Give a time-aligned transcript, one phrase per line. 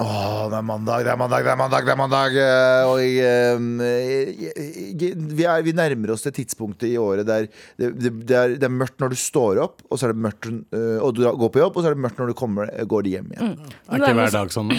[0.00, 2.36] Åh, det er mandag, det er mandag, det er mandag, det er mandag.
[2.40, 4.50] eh, Og jeg, eh,
[4.96, 8.54] jeg- vi, er, vi nærmer oss det tidspunktet i året der det, det, det, er,
[8.56, 11.22] det er mørkt når du står opp, og så er det mørkt eh, Og du
[11.28, 13.52] går på jobb, og så er det mørkt når du kommer, går hjem igjen.
[13.90, 14.72] Er ikke hver dag sånn?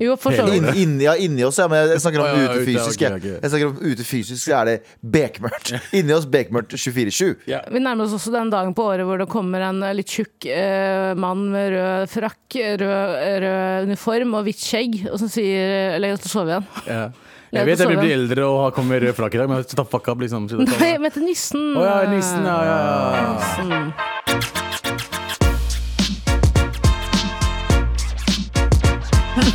[0.00, 0.56] Jo, for så vidt.
[0.60, 3.00] In, inni, ja, inni oss, ja, men jeg snakker om ute fysisk.
[3.06, 3.22] jeg.
[3.36, 5.72] Jeg snakker om ute fysisk, er det bekmørkt.
[6.00, 7.46] Inni oss bekmørkt 24-7.
[7.48, 7.64] Yeah.
[7.70, 10.46] Vi nærmer oss også den dagen på året hvor det kommer en eh, litt tjukk
[10.50, 16.16] eh, mann med rød frakk, rød, rød uniform og hvitt skjegg, og som sier 'legg
[16.16, 16.70] deg til å sove igjen'.
[16.86, 17.10] Ja.
[17.50, 19.48] Jeg Jeg vet jeg vil blir eldre og har kommet med rød flak i dag,
[19.50, 20.46] men ta fuck up, liksom.
[20.54, 21.74] Nei, men til nissen.
[21.74, 22.78] ja, nissen, ja, ja.
[22.86, 23.34] ja.
[23.34, 24.09] Nissen.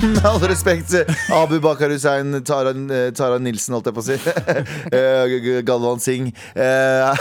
[0.05, 0.93] Med all respekt,
[1.33, 4.17] Abu Bakar Hussein, Tara, eh, Tara Nilsen, holdt jeg på å si.
[4.95, 6.29] Eh, Galvan Singh.
[6.53, 7.15] Eh,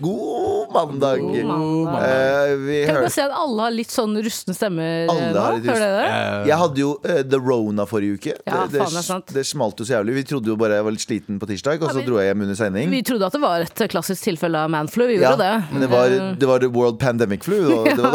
[0.00, 1.18] God mandag.
[1.20, 2.04] God mandag.
[2.04, 5.26] Eh, vi Kan du hører bare si at alle har litt sånn rustne stemmer Alle
[5.34, 5.40] nå?
[5.42, 6.06] har litt Hører dere det?
[6.12, 8.32] Eh, Jeg hadde jo eh, The Rona forrige uke.
[8.46, 9.26] Ja, det, faen, det er sant.
[9.34, 10.12] det smalt jo så jævlig.
[10.20, 12.14] Vi trodde jo bare jeg var litt sliten på tirsdag, og så Ja, vi- dro
[12.22, 12.86] jeg hjem under sending.
[12.94, 15.04] Vi trodde at det var et klassisk tilfelle av manflu.
[15.10, 15.58] Vi Ja, gjorde det.
[15.74, 16.06] men det var,
[16.44, 17.58] det var the world pandemic flu.
[17.68, 18.10] Det var det, var,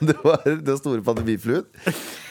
[0.00, 1.64] det, var det store pandemifluen.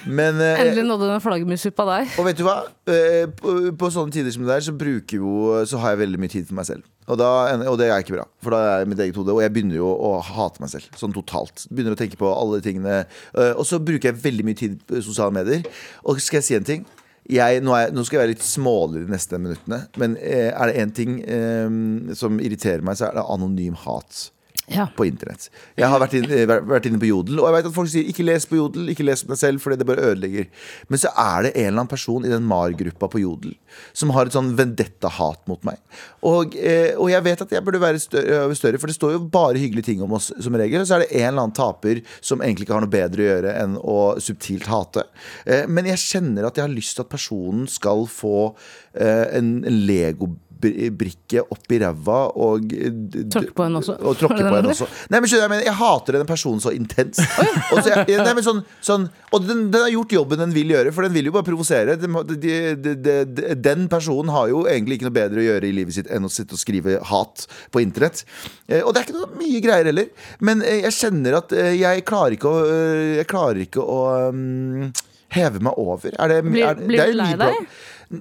[0.10, 2.08] Men eh, Endelig nådde den flaggermussuppa der.
[2.18, 2.56] Og vet du hva?
[2.90, 5.34] Eh, På, på sånne tider som det der, så bruker jo
[5.70, 6.88] Så har jeg veldig mye tid for meg selv.
[7.12, 7.28] Og, da,
[7.68, 9.34] og det er ikke bra, for da er jeg mitt eget hode.
[9.36, 10.88] Og jeg begynner jo å hate meg selv.
[10.98, 11.66] Sånn totalt.
[11.70, 13.04] Begynner å tenke på alle tingene.
[13.36, 15.66] Eh, Og så bruker jeg veldig mye tid på sosiale medier.
[16.06, 16.86] Og skal jeg si en ting?
[17.30, 20.72] Jeg, nå, er, nå skal jeg være litt smålig de neste minuttene, men eh, er
[20.72, 24.24] det én ting eh, som irriterer meg, så er det anonym hat
[24.72, 24.88] Ja.
[24.96, 25.50] på internett.
[25.78, 28.08] Jeg har vært, inn, eh, vært- inne på Jodel, og jeg vet at folk sier
[28.08, 30.48] 'ikke les på Jodel', ikke les på deg selv, fordi det bare ødelegger.
[30.90, 33.56] Men så er det en eller annen person i den MAR-gruppa på Jodel
[33.94, 35.78] som har et sånn vendetta-hat mot meg.
[36.24, 39.56] Og, eh, og jeg vet at jeg burde være større, for det står jo bare
[39.56, 40.82] hyggelige ting om oss som regel.
[40.82, 43.30] Og så er det en eller annen taper som egentlig ikke har noe bedre å
[43.32, 45.04] gjøre enn å subtilt hate.
[45.46, 48.56] Eh, men jeg kjenner at jeg har lyst til at personen skal få
[48.96, 53.96] eh, en, en Lego brikke opp i ræva og d- Tråkke på henne også.
[54.06, 54.88] Og tråkke på henne også.
[55.12, 57.22] Nei, men skjønner jeg, men jeg hater den personen så intenst.
[57.72, 60.74] Og, så jeg, nei, men sånn, sånn, og den, den har gjort jobben den vil
[60.74, 61.96] gjøre, for den vil jo bare provosere.
[62.02, 65.70] Den, de, de, de, de, den personen har jo egentlig ikke noe bedre å gjøre
[65.70, 68.26] i livet sitt enn å sitte og skrive hat på internett.
[68.68, 70.10] Eh, Og det er ikke noe mye greier heller.
[70.44, 74.02] Men eh, jeg kjenner at eh, jeg klarer ikke å, eh, jeg klarer ikke å
[74.34, 74.92] um,
[75.32, 76.12] heve meg over.
[76.20, 77.72] Er det, Blir- er, det- blir det er du lei deg?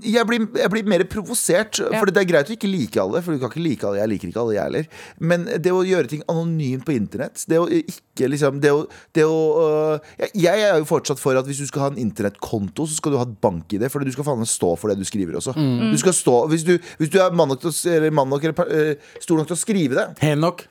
[0.05, 1.81] Jeg blir, jeg blir mer provosert.
[1.83, 1.99] Ja.
[1.99, 3.23] For det er greit å ikke like alle.
[3.25, 4.89] For du kan ikke like alle, Jeg liker ikke alle, jeg heller.
[5.19, 8.85] Men det å gjøre ting anonymt på internett Det å ikke liksom Det å,
[9.17, 12.01] det å uh, jeg, jeg er jo fortsatt for at hvis du skal ha en
[12.01, 13.87] internettkonto, så skal du ha et bank-ID.
[13.93, 15.55] For du skal faen meg stå for det du skriver også.
[15.57, 15.91] Mm.
[15.95, 18.47] Du skal stå Hvis du, hvis du er mann nok til å, eller mann nok,
[18.47, 20.07] eller, øh, stor nok til å skrive det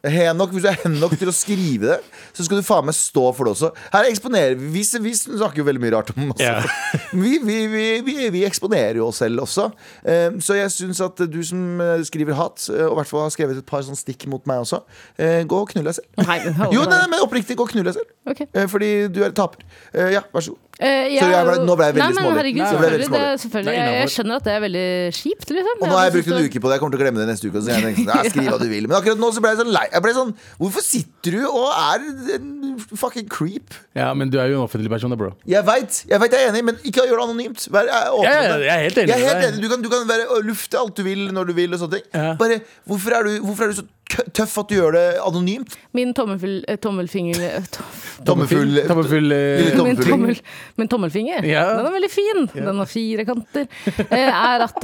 [0.10, 0.54] Hen nok.
[0.54, 2.00] Hvis du er hen nok til å skrive det,
[2.36, 3.72] så skal du faen meg stå for det også.
[3.94, 6.40] Her eksponerer vi Vi, vi snakker jo veldig mye rart om oss.
[6.40, 6.64] Yeah.
[7.20, 9.68] Vi, vi, vi, vi, vi eksponerer jo oss selv også.
[10.06, 13.26] Eh, så jeg syns at du som eh, skriver hat, eh, og i hvert fall
[13.28, 14.82] har skrevet et par sånn stikk mot meg også,
[15.20, 16.10] eh, gå og knull deg selv.
[16.24, 16.40] Nei,
[16.76, 18.16] Jo, nei, men oppriktig, gå og knull deg selv.
[18.30, 18.46] Ok.
[18.54, 19.66] Eh, fordi du er taper.
[20.14, 20.66] Ja, vær så god.
[20.80, 22.36] Eh, Sorry, jeg ble- nå ble jeg veldig smålig.
[22.40, 23.74] herregud, Nei, jeg veldig selvfølgelig, det, selvfølgelig.
[23.76, 24.84] Jeg, jeg skjønner at det er veldig
[25.20, 25.76] kjipt, liksom.
[25.84, 26.74] Og nå har jeg brukt en uke på det.
[26.78, 27.60] Jeg kommer til å glemme det neste uke.
[27.60, 29.74] Så jeg tenkte, jeg ja, hva du vil Men akkurat nå så ble jeg sånn
[29.76, 29.84] lei.
[29.92, 30.32] Jeg ble sånn,
[30.62, 32.08] Hvorfor sitter du og er
[32.40, 33.76] en fucking creep?
[34.00, 35.34] Ja, men du er jo en offentlig person, da, bro.
[35.44, 37.68] Jeg veit, jeg, vet jeg er enig, men ikke gjør det anonymt.
[37.76, 39.60] Vær eh, åpen Ja, ja, jeg er helt enig Jeg er helt enig.
[39.60, 41.76] Du kan, du kan være, lufte alt du vil når du vil.
[41.76, 42.34] Og sånne ting Ja.
[42.40, 43.88] Bare, hvorfor, er du, hvorfor er du så
[44.34, 45.76] tøff at du gjør det anonymt?
[45.96, 47.86] Min tommelfinger, eh, tommelfinger eh, to-
[48.28, 50.42] Tommelfull, Tommefull eh, min, tommel,
[50.82, 51.66] min tommelfinger, Ja.
[51.78, 52.44] den er veldig fin.
[52.56, 53.68] Den har fire kanter.
[54.10, 54.84] Er at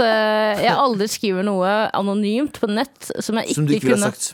[0.61, 4.33] jeg aldri skriver noe anonymt på nett som jeg ikke, Som du ikke kunne sagt.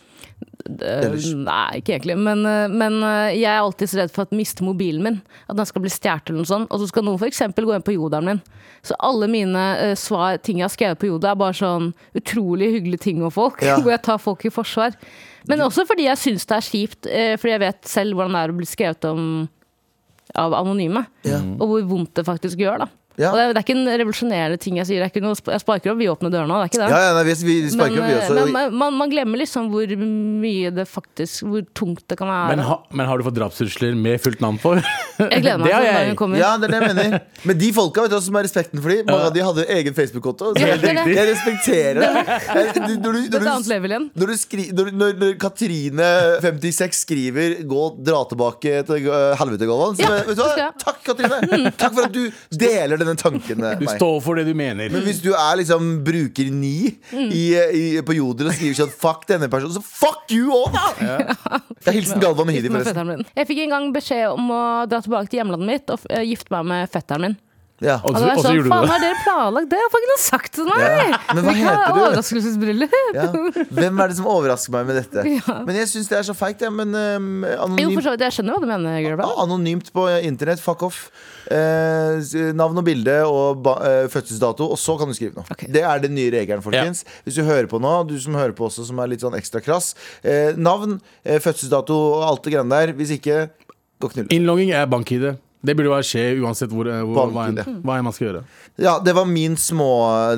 [0.66, 1.16] Eh.
[1.35, 2.16] Nei, ikke egentlig.
[2.22, 5.19] Men, eh, men eh, jeg er alltid så redd for å miste mobilen min.
[5.47, 6.69] At den skal bli stjålet eller noe sånt.
[6.72, 7.44] Og så skal noen f.eks.
[7.57, 8.44] gå inn på jodelen min.
[8.85, 12.72] Så alle mine uh, svar, ting jeg har skrevet på Joda, er bare sånn utrolig
[12.78, 13.62] hyggelige ting om folk.
[13.66, 13.78] Ja.
[13.81, 14.97] Hvor jeg tar folk i forsvar.
[15.49, 17.09] Men også fordi jeg syns det er kjipt.
[17.09, 19.28] uh, Fordi jeg vet selv hvordan det er å bli skrevet om
[20.41, 21.03] av anonyme.
[21.28, 21.41] Ja.
[21.59, 22.85] Og hvor vondt det faktisk gjør.
[22.85, 23.31] da Ja.
[23.31, 25.02] Og det, er, det er ikke en revolusjonerende ting jeg sier.
[25.02, 26.59] Det er ikke noe, jeg sparker opp vidåpne dører nå.
[26.61, 26.90] Det er ikke det.
[26.93, 28.46] Ja, ja, nei, vi, vi men, opp, vi eh, også.
[28.47, 32.55] men man, man, glemmer liksom hvor mye det faktisk Hvor tungt det kan være.
[32.55, 34.78] Men, ha, men har du fått drapstrusler med fullt navn på?
[34.78, 36.40] jeg gleder meg Det har til den dagen kommer.
[36.40, 37.19] Ja, det er det jeg mener.
[37.47, 39.96] Men de folka vet du som er respekten for dem Mange av de hadde egen
[39.97, 40.52] Facebook-konto.
[40.61, 41.16] Ja, jeg, det er det.
[41.17, 42.09] jeg respekterer det.
[42.61, 48.22] Jeg- Når du, når du, når du skri, når, når, når Katrine56 skriver 'gå, dra
[48.29, 50.69] tilbake til uh, helvete', Galvan så Ja, vet du hva?
[50.81, 51.72] Takk, Katrine!
[51.79, 53.92] Takk for at du deler denne tanken Du meg.
[53.98, 54.90] står for det du mener.
[54.94, 56.74] Men hvis du er liksom bruker ni
[57.12, 60.78] i, i, på Jodel og skriver sånn fuck denne personen, så fuck you òg!
[61.82, 63.26] Det er hilsen Galvan Mehidi, forresten.
[63.36, 66.53] Jeg fikk en gang beskjed om å dra tilbake til hjemlandet mitt og eh, gifte
[66.53, 67.40] meg med fetteren min.
[67.81, 67.95] Ja.
[68.05, 68.89] Og så, og så sånn, gjorde du det.
[68.91, 69.78] har dere planlagt det?
[69.81, 70.83] Jeg har ikke sagt det til meg?
[70.85, 71.17] Ja.
[71.33, 72.01] Men hva heter du?
[72.01, 72.93] Overraskelsesbryllup.
[73.17, 73.25] Ja.
[73.79, 75.23] Hvem er det som overrasker meg med dette?
[75.67, 76.73] Men jeg syns det er så feigt, jeg.
[76.78, 78.25] Men um, Jo, for anonymt, så vidt.
[78.28, 79.29] Jeg skjønner hva du mener, Girlbra.
[79.45, 81.01] anonymt på internett, fuck off.
[81.51, 85.49] Eh, navn og bilde og ba, eh, fødselsdato, og så kan du skrive noe.
[85.51, 85.72] Okay.
[85.73, 87.01] Det er den nye regelen, folkens.
[87.25, 89.63] Hvis du hører på nå, du som hører på også, som er litt sånn ekstra
[89.66, 89.93] krass.
[90.22, 92.93] Eh, navn, eh, fødselsdato og alt det greiene der.
[92.93, 93.47] Hvis ikke,
[94.01, 94.29] gå og knull.
[94.37, 95.33] Innlogging er bank-ID.
[95.61, 98.43] Det burde bare skje uansett hvor, hvor, hva, enn, hva enn man skal gjøre.
[98.81, 99.90] Ja, det var min små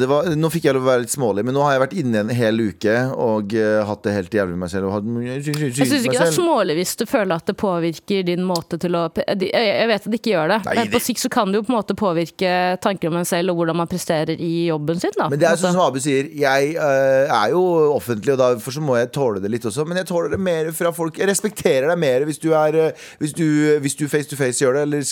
[0.01, 1.95] det var, Nå fikk jeg lov å være litt smålig, men nå har jeg vært
[2.01, 4.89] inne en hel uke og uh, hatt det helt jævlig med meg selv.
[4.89, 8.43] Og hatt, Jeg syns ikke det er smålig hvis du føler at det påvirker din
[8.47, 11.31] måte til å Jeg vet at det ikke gjør det, Nei, men på sikt så
[11.31, 12.53] kan det jo på en måte påvirke
[12.83, 15.15] tanker om en selv og hvordan man presterer i jobben sin.
[15.15, 18.75] Da, Men det er sånn som Abu sier, jeg uh, er jo offentlig, og derfor
[18.75, 19.87] så må jeg tåle det litt også.
[19.87, 21.19] Men jeg tåler det mer fra folk.
[21.21, 23.45] Jeg respekterer deg mer hvis du er eh, Hvis du,
[23.83, 24.85] hvis du face to face gjør det.
[24.87, 25.05] Eller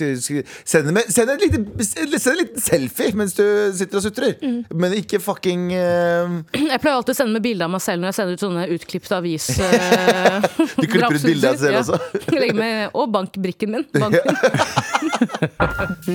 [0.65, 3.43] send, med, send, et lite, send en liten selfie mens du
[3.77, 4.35] sitter og sutrer.
[4.41, 4.59] Mm.
[4.73, 6.39] Men ikke fucking uh...
[6.55, 8.67] Jeg pleier alltid å sende med bilde av meg selv når jeg sender ut sånne
[8.77, 9.49] utklippede avis.
[9.59, 10.49] Uh,
[10.81, 11.83] Du klipper ut bilde av deg selv Ja.
[11.85, 11.97] også.
[12.35, 13.87] Legger med, og bankbrikken min.
[14.01, 14.35] Banken.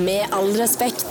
[0.06, 1.08] Med all respekt.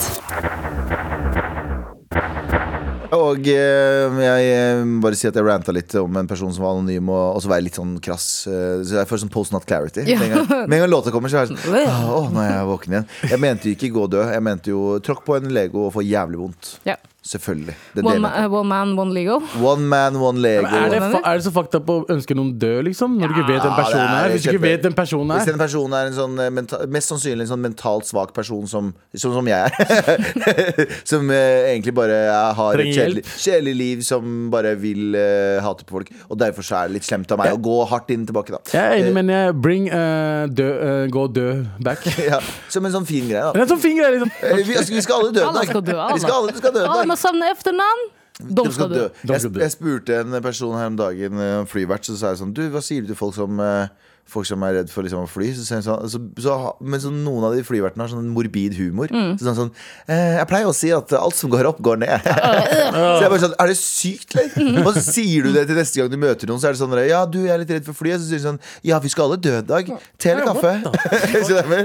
[3.16, 6.76] Og eh, jeg eh, bare si at jeg ranta litt om en person som var
[6.76, 8.28] anonym, og, og så var jeg litt sånn krass.
[8.52, 10.06] eh, så jeg får sånn post not clarity.
[10.10, 10.20] Ja.
[10.22, 12.44] Med, en gang, med en gang låta kommer, så er jeg sånn «Åh, Å, nå
[12.44, 13.10] er jeg våken igjen.
[13.32, 14.32] Jeg mente jo ikke gå død.
[14.36, 16.76] Jeg mente jo tråkk på en Lego og få jævlig vondt.
[16.88, 16.98] Ja.
[17.26, 17.74] Selvfølgelig.
[17.96, 19.42] Det er One, ma uh, one man, one legal.
[19.58, 20.68] One man, one Lego.
[20.68, 23.16] Er, det, er det så fakta på å ønske noen død, liksom?
[23.18, 24.34] Når du ikke vet hvem Ja, personen er er?
[24.36, 27.10] Hvis du ikke vet den personen Hvis den en person er en sånn eh, mest
[27.10, 30.22] sannsynlig en sånn mentalt svak person som, som, som jeg er.
[31.12, 31.38] som uh,
[31.72, 35.98] egentlig bare eh, har et Trenger kjedelig, kjedelig liv, som bare vil uh, hate på
[35.98, 36.14] folk.
[36.30, 38.62] Og derfor så er det litt slemt av meg å gå hardt inn tilbake, da.
[38.70, 40.70] Jeg er enig, men jeg bring uh, dø,
[41.10, 42.06] gå død back.
[42.26, 42.40] Ja,
[42.72, 43.52] som en sånn fin greie, da.
[43.54, 44.32] Er en sånn fin greie, liksom.
[44.66, 45.50] Vi, altså, vi skal alle dø da.
[45.52, 46.16] Alle skal dø, alle.
[46.16, 47.15] Vi skal alle skal dø en dag.
[47.16, 48.08] Må savne efternavn!
[48.36, 49.06] De De skal dø.
[49.24, 52.52] Jeg, jeg spurte en person her om dagen, eh, en flyvert, så sa jeg sånn
[52.56, 53.88] Du, hva sier du til folk som eh,
[54.26, 55.52] Folk som er redd for liksom, å fly.
[55.54, 59.12] Så, sånn, så, så, men så noen av de flyvertene har sånn morbid humor.
[59.14, 59.36] Mm.
[59.38, 59.70] Så sånn, sånn
[60.10, 62.26] eh, Jeg pleier å si at alt som går opp, går ned.
[62.96, 64.82] så jeg bare sånn Er det sykt, eller?
[64.82, 66.98] Og så sier du det til neste gang du møter noen, så er det sånn
[67.06, 68.18] Ja, du, jeg er litt redd for flyet.
[68.24, 68.60] Så sier du sånn
[68.90, 69.94] Ja, vi skal alle dø i dag.
[70.18, 70.74] Te eller kaffe?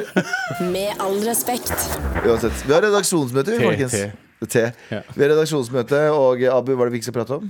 [0.73, 1.77] Med all respekt.
[2.25, 2.65] Uansett.
[2.65, 4.01] Vi har redaksjonsmøte, folkens.
[4.41, 4.51] Te.
[4.51, 4.73] Te.
[4.89, 5.01] Ja.
[5.15, 7.45] Vi har redaksjonsmøte, og Abu, hva er det vi ikke skal prate om?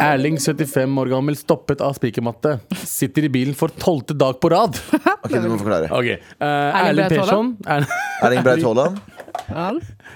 [0.00, 2.56] Erling, 75 år gammel, stoppet av spikermatte.
[2.86, 4.78] Sitter i bilen for tolvte dag på rad.
[5.20, 5.90] Ok, du må forklare.
[5.92, 6.20] Okay.
[6.40, 6.46] Uh,
[6.86, 7.88] Erling Braut Persson er,
[8.24, 9.00] Erling Braut Haaland.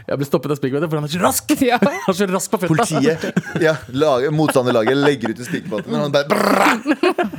[0.05, 1.55] Jeg ble stoppet av spikermatte for han er så rask!
[1.65, 1.79] Ja.
[1.81, 2.85] Han er så rask på føtta.
[2.85, 3.21] Politiet,
[3.63, 6.73] ja, lager, motstanderlaget legger ut en spikermatte, men han bare brrr.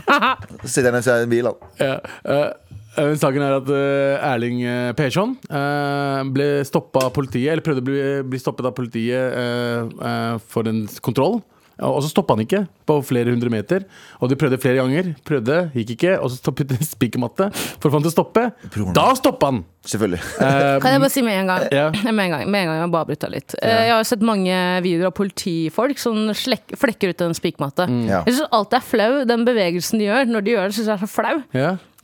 [0.66, 1.58] Så sitter han i en bil, han.
[1.80, 2.48] Ja, eh, eh,
[2.96, 7.88] saken er at eh, Erling uh, Persson eh, ble stoppa av politiet, eller prøvde å
[7.90, 11.42] bli, bli stoppet av politiet eh, eh, for en kontroll.
[11.84, 13.84] Og så stoppa han ikke på flere hundre meter.
[14.24, 15.10] Og de prøvde flere ganger.
[15.28, 16.14] Prøvde, gikk ikke.
[16.24, 18.46] Og så stoppet de spikermatte for å få han til å stoppe.
[18.96, 19.64] Da stoppa han!
[19.86, 20.22] Selvfølgelig.
[20.40, 21.66] Uh, Kan jeg bare si med en gang?
[21.76, 21.90] Ja.
[22.16, 23.54] Med en gang, med en gang jeg bare bryte litt.
[23.60, 23.84] Yeah.
[23.86, 27.86] Jeg har sett mange videoer av politifolk som slek, flekker ut en spikermatte.
[27.92, 28.00] Mm.
[28.08, 28.24] Yeah.
[28.26, 30.78] Jeg syns alltid er flau, den bevegelsen de gjør når de gjør det.
[30.80, 31.36] Synes jeg er så flau.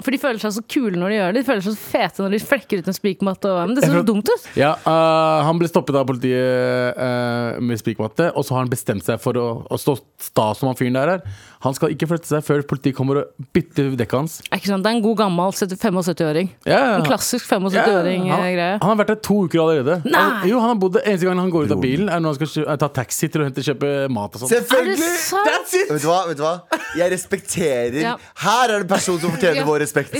[0.01, 1.41] For de føler seg så kule når de gjør det.
[1.41, 3.53] De føler seg så fete når de flekker ut en spikermatte.
[3.59, 4.49] Men det ser så dumt ut.
[4.59, 9.05] Ja, uh, Han ble stoppet av politiet uh, med spikermatte, og så har han bestemt
[9.07, 11.25] seg for å, å stå sta som han fyren der er.
[11.61, 14.37] Han skal ikke flytte seg før politiet kommer og bytter dekket hans.
[14.49, 14.83] Er ikke sant?
[14.85, 16.49] Det er en god gammel 75-åring.
[16.65, 16.95] Ja, ja.
[16.97, 18.77] En klassisk 75-åring-greie.
[18.81, 19.99] han har vært der to uker allerede.
[20.05, 20.21] Nei!
[20.21, 22.39] Han, jo, han har bodd Eneste gang han går ut av bilen, er når han
[22.49, 24.51] skal ta taxi til å hente kjøpe mat og sånn.
[24.55, 25.11] Selvfølgelig!
[25.49, 25.91] That's it!
[25.91, 26.19] Vet du hva?
[26.29, 26.53] vet du hva?
[26.97, 28.15] Jeg respekterer Ja.
[28.41, 29.67] Her er det en person som fortjener Ja.
[29.67, 30.17] vår respekt.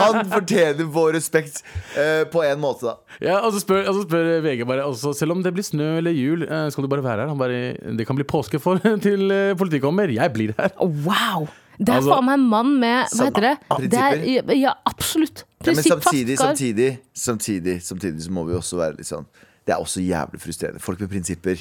[0.00, 1.62] Han fortjener vår respekt
[1.96, 2.96] uh, på en måte, da.
[3.22, 5.92] Ja, og så spør, og så spør VG bare også, Selv om det blir snø
[6.00, 7.30] eller jul, uh, skal du bare være her?
[7.30, 7.60] Han bare,
[7.98, 10.10] det kan bli påske for til eh, politiet kommer.
[10.10, 10.63] Jeg blir her.
[11.06, 11.48] Wow!
[11.78, 13.90] Det er Altså- faen meg en mann med Hva heter det?
[13.90, 15.44] det er, ja, absolutt.
[15.64, 19.24] Ja, men samtidig, samtidig, samtidig, samtidig så må vi også være litt sånn
[19.66, 20.80] Det er også jævlig frustrerende.
[20.80, 21.56] Folk med prinsipper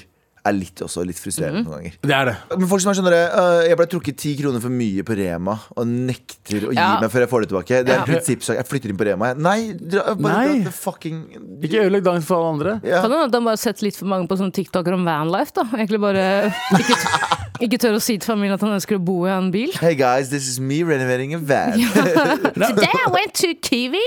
[0.46, 1.68] er litt også litt frustrerende Mhm.
[1.70, 1.94] noen ganger.
[2.02, 2.36] Det er det.
[2.60, 5.16] Men folk som er sånn det øh, Jeg ble trukket ti kroner for mye på
[5.16, 7.00] Rema og nekter å gi Ja.
[7.00, 7.68] meg før jeg får det tilbake.
[7.86, 8.02] Det er Ja.
[8.02, 8.56] en prinsippsak.
[8.60, 9.26] Jeg flytter inn på Rema.
[9.32, 9.38] jeg.
[9.38, 10.60] Nei, dra, bare Nei.
[10.64, 11.20] dra fucking
[11.64, 12.82] Ikke ødelegg dagen for alle andre.
[12.84, 13.02] ja.
[13.02, 15.54] Kan hende at de bare har sett litt for mange på sånne TikToker om vanlife.
[15.54, 19.04] da Egentlig bare ikke, t- ikke tør å si til familien at han ønsker å
[19.04, 19.72] bo i en bil.
[19.80, 21.80] Hey guys, this is me renovating a van.
[22.54, 24.02] Today I went to Kiwi!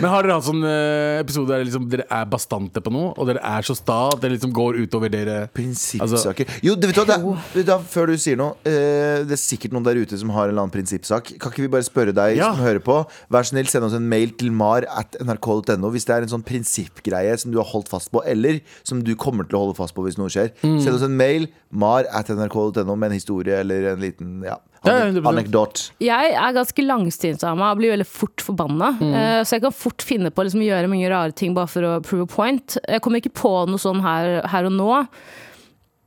[0.00, 3.26] Men har dere hatt sånn eh, episode der liksom, dere er bastante på noe, og
[3.26, 6.48] dere er så sta at det liksom går utover dere Prinsippsaker.
[6.64, 7.18] jo, du vet hva, det,
[7.54, 10.46] vet du før du sier noe eh, Det er sikkert noen der ute som har
[10.48, 11.34] en eller annen prinsippsak.
[11.40, 12.52] Kan ikke vi bare spørre deg Ja.
[12.54, 12.98] som hører på?
[13.32, 16.32] Vær så snill, send oss en mail til mar at nrk.no hvis det er en
[16.36, 19.76] sånn prinsippgreie som du har holdt fast på, eller som du kommer til å holde
[19.78, 20.52] fast på hvis noe skjer.
[20.62, 20.78] Mm.
[20.84, 24.60] Send oss en mail mar at nrk.no med en historie eller en liten ja, Ja,
[24.60, 24.77] anek 100%.
[24.86, 25.90] Anekdot.
[26.02, 28.92] Jeg er ganske langstint av meg og blir veldig fort forbanna.
[29.00, 31.82] Eh, Så jeg kan fort finne på å liksom gjøre mange rare ting bare for
[31.82, 32.76] å prove a point.
[32.88, 35.06] Jeg kommer ikke på noe sånn her, her og nå.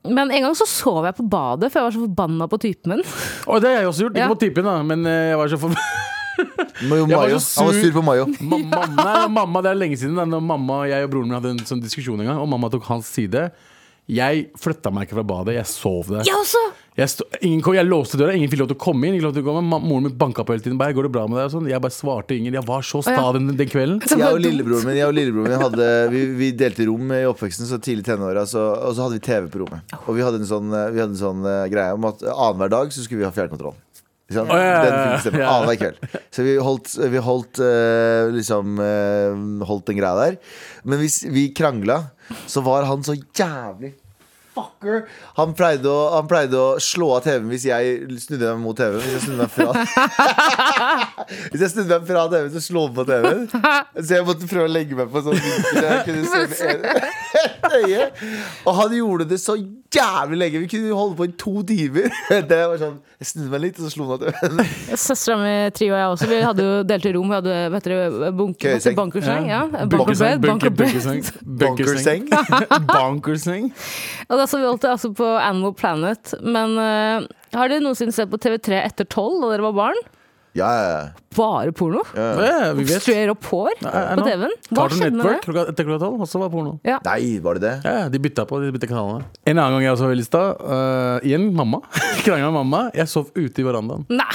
[0.08, 2.96] Men en gang så sov jeg på badet, for jeg var så forbanna på typen
[2.96, 3.04] min.
[3.52, 4.16] Og det har jeg også gjort.
[4.18, 4.26] Ja.
[4.26, 6.08] Ikke på typen, da, men eh, jeg var så forbanna.
[6.90, 7.84] Mayo, Jeg var så Han var sur.
[7.84, 8.24] sur på Mayo.
[8.42, 11.52] Ma- mamma, nei, mamma, det er lenge siden da mamma, jeg og broren min hadde
[11.54, 13.44] en sånn diskusjon en gang Og mamma tok hans side
[14.10, 16.62] Jeg flytta meg ikke fra badet, jeg sov der Jeg også!
[16.98, 19.24] jeg, stå, ingen, kom- jeg låste døra, ingen fikk lov til å komme inn ingen
[19.24, 19.62] lov til å komme.
[19.80, 21.46] Moren min banka på hele tiden bare, Går det bra med deg?
[21.48, 21.70] Og sånn.
[21.72, 23.30] Jeg bare svarte ingen Jeg var så sta ja.
[23.38, 26.90] den, den kvelden Jeg og lillebroren min, jeg og lillebroren min hadde, vi, vi delte
[26.90, 29.96] rom i oppveksten så tidlig i tenåra, så, og så hadde vi TV på rommet.
[30.04, 32.74] Og vi hadde en sånn, eh, vi hadde en sånn eh, greie om at annenhver
[32.76, 33.78] dag så skulle vi ha fjernkontroll.
[34.32, 34.82] Ikke Oh, ja.
[34.86, 35.50] Den filmstemmen Ja.
[35.54, 36.20] Annenhver kveld.
[36.32, 40.38] Så vi holdt, vi holdt uh, liksom uh, Holdt den greia der.
[40.88, 42.04] Men hvis vi krangla,
[42.48, 43.94] så var han så jævlig
[44.52, 45.06] fucker.
[45.38, 49.00] Han pleide, å, han pleide å slå av TV-en hvis jeg snudde meg mot TV-en.
[49.00, 49.72] Hvis jeg snudde meg fra
[51.54, 53.46] Hvis jeg snudde meg fra TV-en, så slo han på TV-en.
[54.02, 56.20] Så jeg måtte prøve å legge meg på sånn vinkel
[57.72, 58.08] øye.
[58.68, 59.56] Og han gjorde det så
[59.92, 60.60] jævlig lenge.
[60.64, 62.08] Vi kunne holde på i to timer.
[62.52, 64.98] Det var sånn Jeg snudde meg litt, og så slo han at.
[64.98, 67.30] Søstera mi, Trio og jeg også, vi hadde jo delte rom.
[67.34, 68.96] Vi hadde vet dere, det, bunk- Køyeseng.
[68.98, 69.50] bunkerseng.
[69.52, 69.62] Ja.
[69.92, 70.96] Bunkerseng, Bunkerbed.
[70.96, 71.28] bunker-
[71.66, 72.26] Bunkerseng
[72.94, 73.68] Bunkerseng
[74.30, 76.34] Og da så vi alltid altså på Animal Planet.
[76.42, 80.02] Men uh, har dere noensinne sett på TV3 etter tolv da dere var barn?
[80.58, 81.04] Ja, ja,
[81.36, 82.02] Bare porno?
[82.12, 83.88] Ja, vi vet Straight opp hår på.
[83.88, 84.52] TV-en?
[84.68, 85.46] Hva Cartoon skjedde med Network det?
[85.46, 86.98] klokka, etter klokka tolv Også var porno Ja.
[87.08, 87.74] Nei, var det det?
[87.88, 90.20] Ja, ja, de bytta på, de bytta kanalene En annen gang jeg også var i
[90.20, 91.80] lista uh, Igjen, mamma
[92.26, 94.34] Krangla med mamma Jeg sov ute i verandaen Nei!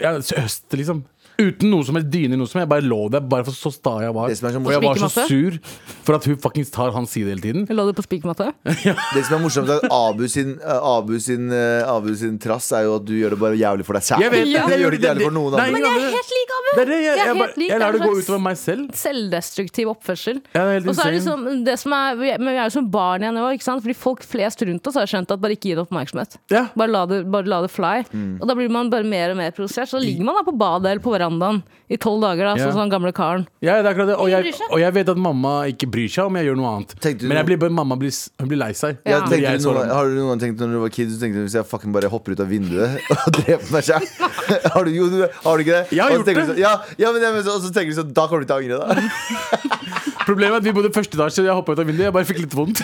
[0.00, 1.04] Jeg høst liksom
[1.40, 3.96] Uten noe som helst dyne, noe som jeg bare lå der Bare for så sta
[4.04, 5.56] jeg var Det Og jeg var så sur
[6.04, 8.50] For at hun fuckings tar hans side hele tiden Jeg Lå du på spikermatte?
[8.64, 12.70] Det som er morsomt, er at Abu sin, eh, Abu sin, eh, Abu sin trass
[12.76, 14.24] er jo at du gjør det bare jævlig for deg selv.
[14.24, 14.64] Jeg vet ja.
[14.66, 15.66] det, jeg gjør det ikke jævlig for noen andre.
[15.74, 16.68] Men jeg er helt lik Abu!
[16.70, 18.94] Det er det, jeg, Jeg jeg, bare, jeg det lar det gå utover meg selv
[19.00, 20.40] Selvdestruktiv oppførsel.
[20.54, 21.44] Ja, det er helt Og så er det insane.
[21.46, 23.84] liksom det som er, Men vi er jo som barn igjen nå, ikke sant?
[23.86, 26.38] Fordi folk flest rundt oss har skjønt at bare ikke gi det oppmerksomhet.
[26.52, 26.66] Ja.
[26.78, 28.04] Bare la det, bare la det fly.
[28.10, 28.32] Mm.
[28.40, 29.90] Og da blir man bare mer og mer provosert.
[29.90, 32.66] Så ligger man da på badet eller på verandaen i tolv dager, da, Ja.
[32.66, 33.46] sånn som den gamle karen.
[33.62, 34.16] Ja, det er akkurat det.
[34.22, 36.94] Og jeg, og jeg vet at mamma ikke bryr seg om jeg gjør noe annet.
[37.02, 38.98] Tenkte Men jeg blir, mamma blir, hun blir lei seg.
[39.04, 41.56] Ja, du noen, har du noen gang tenkt når du var kid tenkte du hvis
[41.58, 44.06] jeg fucking bare hopper ut av vinduet og dreper meg selv
[44.74, 45.96] Har du, jo, du, har du ikke det?
[45.96, 46.36] Jeg har gjort det.
[46.50, 48.56] Så, ja, ja, men, men så, og så tenker du sånn Da kommer du til
[48.56, 48.86] å angre da
[50.30, 52.06] Problemet er at vi bodde første etasje, så jeg hoppa ut av vinduet.
[52.06, 52.82] Jeg bare fikk litt vondt.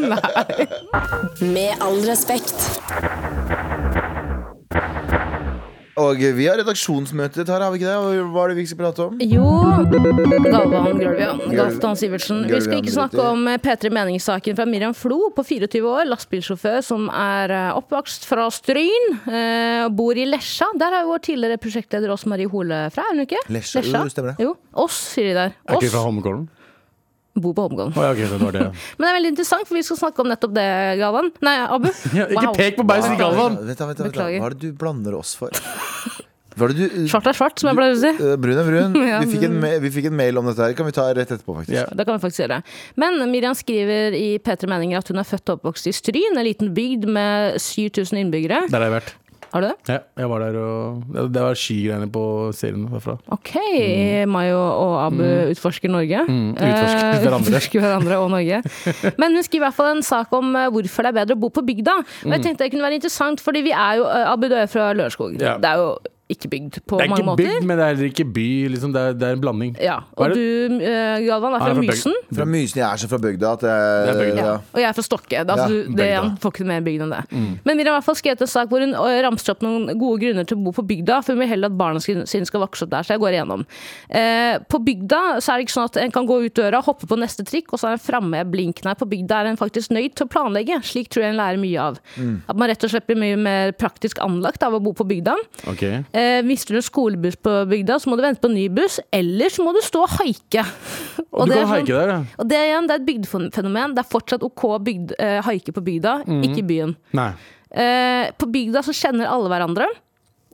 [0.00, 0.66] Nei.
[1.52, 2.56] Med all respekt.
[5.96, 7.64] Og vi har redaksjonsmøte Tara.
[7.64, 8.24] har vi ikke det?
[8.28, 9.14] Hva er det vi skal prate om?
[9.24, 9.46] Jo,
[10.44, 11.38] Galvan Gølvian.
[11.56, 12.42] Galvan Sivertsen.
[12.50, 17.08] Vi skal ikke snakke om P3 Meningssaken fra Miriam Flo på 24 år, lastebilsjåfør som
[17.08, 20.68] er eh, oppvokst fra Stryn eh, og bor i Lesja.
[20.76, 23.40] Der er jo vår tidligere prosjektleder Ås Marie Hole fra, er hun ikke?
[23.56, 24.50] Lesja, jo, stemmer det.
[24.50, 24.52] Jo,
[24.84, 25.56] Oss, sier de der.
[25.64, 26.44] Er ikke fra Holmenkollen?
[27.42, 27.92] Bor på Holmgården.
[27.96, 28.68] Oh, ja, okay, det det.
[28.98, 30.68] Men det er veldig interessant, for vi skal snakke om nettopp det,
[31.02, 31.32] Galvan.
[31.46, 31.90] Nei, Abu.
[32.16, 32.54] Ja, ikke Wow.
[32.56, 33.58] pek på meg, sier Galvan.
[33.66, 35.52] Vent, vent, vent, Hva er det du blander oss for?
[36.56, 38.12] Hva det du Svart er svart, som jeg pleier å si.
[38.16, 38.96] Eh, Brun er brun.
[39.04, 40.76] Ja, Vi fikk, en, vi fikk en mail om dette her.
[40.78, 41.76] Kan vi ta rett etterpå, faktisk.
[41.76, 41.92] Yeah.
[41.92, 42.62] Det kan vi faktisk gjøre.
[43.02, 46.46] Men Miriam skriver i P3 Meninger at hun er født og oppvokst i Stryn, en
[46.48, 48.64] liten bygd med 7000 innbyggere.
[48.72, 49.14] Der har jeg vært.
[49.56, 49.76] Har du det?
[49.94, 52.24] Ja, jeg var der og Det var skygreiene på
[52.56, 53.14] serien derfra.
[53.32, 53.52] Ok,
[54.28, 55.22] Mayo og Abu
[55.54, 56.20] utforsker Norge.
[56.28, 57.48] Mm, utforsker Eh, hverandre.
[57.54, 58.60] utforsker hverandre og Norge.
[59.22, 61.42] Men hun skriver i hvert fall en sak om eh, hvorfor det er bedre å
[61.46, 61.94] bo på bygda.
[62.26, 64.68] Og jeg tenkte det kunne være interessant, fordi vi er jo eh, Abu, du er
[64.68, 65.38] fra Lørenskog.
[65.40, 65.56] Ja.
[65.62, 65.88] Det er jo
[66.32, 67.38] ikke bygd på mange måter.
[67.38, 67.60] Det er ikke måter.
[67.60, 68.46] bygd, men det er heller ikke by.
[68.72, 68.92] Liksom.
[68.94, 69.76] Det, er, det er en blanding.
[69.78, 70.40] Ja, er Og du,
[70.82, 72.16] eh, Galvan, er fra, er fra Mysen.
[72.34, 72.80] Fra Mysen.
[72.80, 74.46] Jeg er så fra bygda at jeg, bygd, ja.
[74.46, 74.56] ja.
[74.72, 75.30] Og jeg er fra Stokke.
[75.30, 76.22] Det, er altså, Ja, du, det bygda.
[76.42, 77.20] får ikke mer bygd enn det.
[77.30, 79.86] Men Miriam har i hvert fall skrevet en sak hvor hun øh, ramser opp noen
[80.00, 82.64] gode grunner til å bo på bygda, for hun vil heller at barna sine skal
[82.64, 83.06] vokse opp der.
[83.06, 83.62] Så jeg går igjennom.
[84.10, 87.06] Eh, på bygda så er det ikke sånn at en kan gå ut døra, hoppe
[87.06, 88.82] på neste trikk, og så er en framme blink.
[88.86, 90.80] Nei, på bygda er en faktisk nøyd til å planlegge.
[90.90, 92.02] Slik tror jeg en lærer mye av.
[92.50, 95.38] At man rett og slett blir mye mer praktisk anlagt av å bo på bygda.
[95.70, 95.84] Ok.
[96.16, 99.52] Eh, mister du skolebuss på bygda, så må du vente på en ny buss, eller
[99.52, 100.62] så må du stå og haike.
[101.36, 102.18] Og du kan sånn- haike der, ja.
[102.40, 103.92] og det igjen, det er et bygdefenomen.
[103.98, 106.96] Det er fortsatt OK å bygd, eh, haike på bygda, ikke i byen.
[107.18, 107.30] Nei,
[107.76, 109.84] Eh, på bygda så kjenner alle hverandre.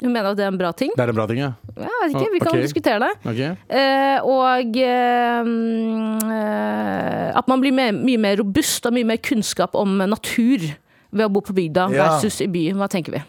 [0.03, 0.91] Hun mener at det er en bra ting.
[0.97, 1.51] det er en bra ting, ja.
[1.77, 2.63] Jeg vet ikke, Vi kan okay.
[2.65, 3.11] diskutere det.
[3.31, 3.51] Okay.
[3.69, 9.21] Eh, og eh, mm, eh, at man blir mer, mye mer robust og mye mer
[9.23, 10.65] kunnskap om natur
[11.13, 12.09] ved å bo på bygda Ja.
[12.17, 12.73] versus i by.
[12.81, 13.23] Hva tenker vi?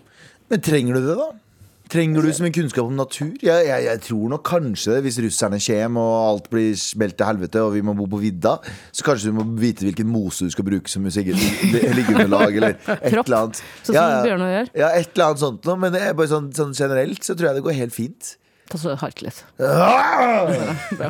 [0.49, 1.29] Men trenger du det, da?
[1.91, 3.33] Trenger du så mye kunnskap om natur?
[3.43, 7.27] Jeg, jeg, jeg tror nok kanskje det, hvis russerne kommer og alt blir smelt til
[7.27, 8.55] helvete og vi må bo på vidda,
[8.95, 13.27] så kanskje du må vite hvilken mose du skal bruke som liggeunderlag, eller et Kropp,
[13.27, 13.59] eller annet.
[13.83, 14.71] Sånn som Bjørnar gjør.
[14.79, 15.77] Ja, et eller annet sånt noe.
[15.83, 18.33] Men bare sånn, sånn generelt så tror jeg det går helt fint.
[18.71, 19.43] Ta så hardt litt.
[19.59, 20.49] Ah!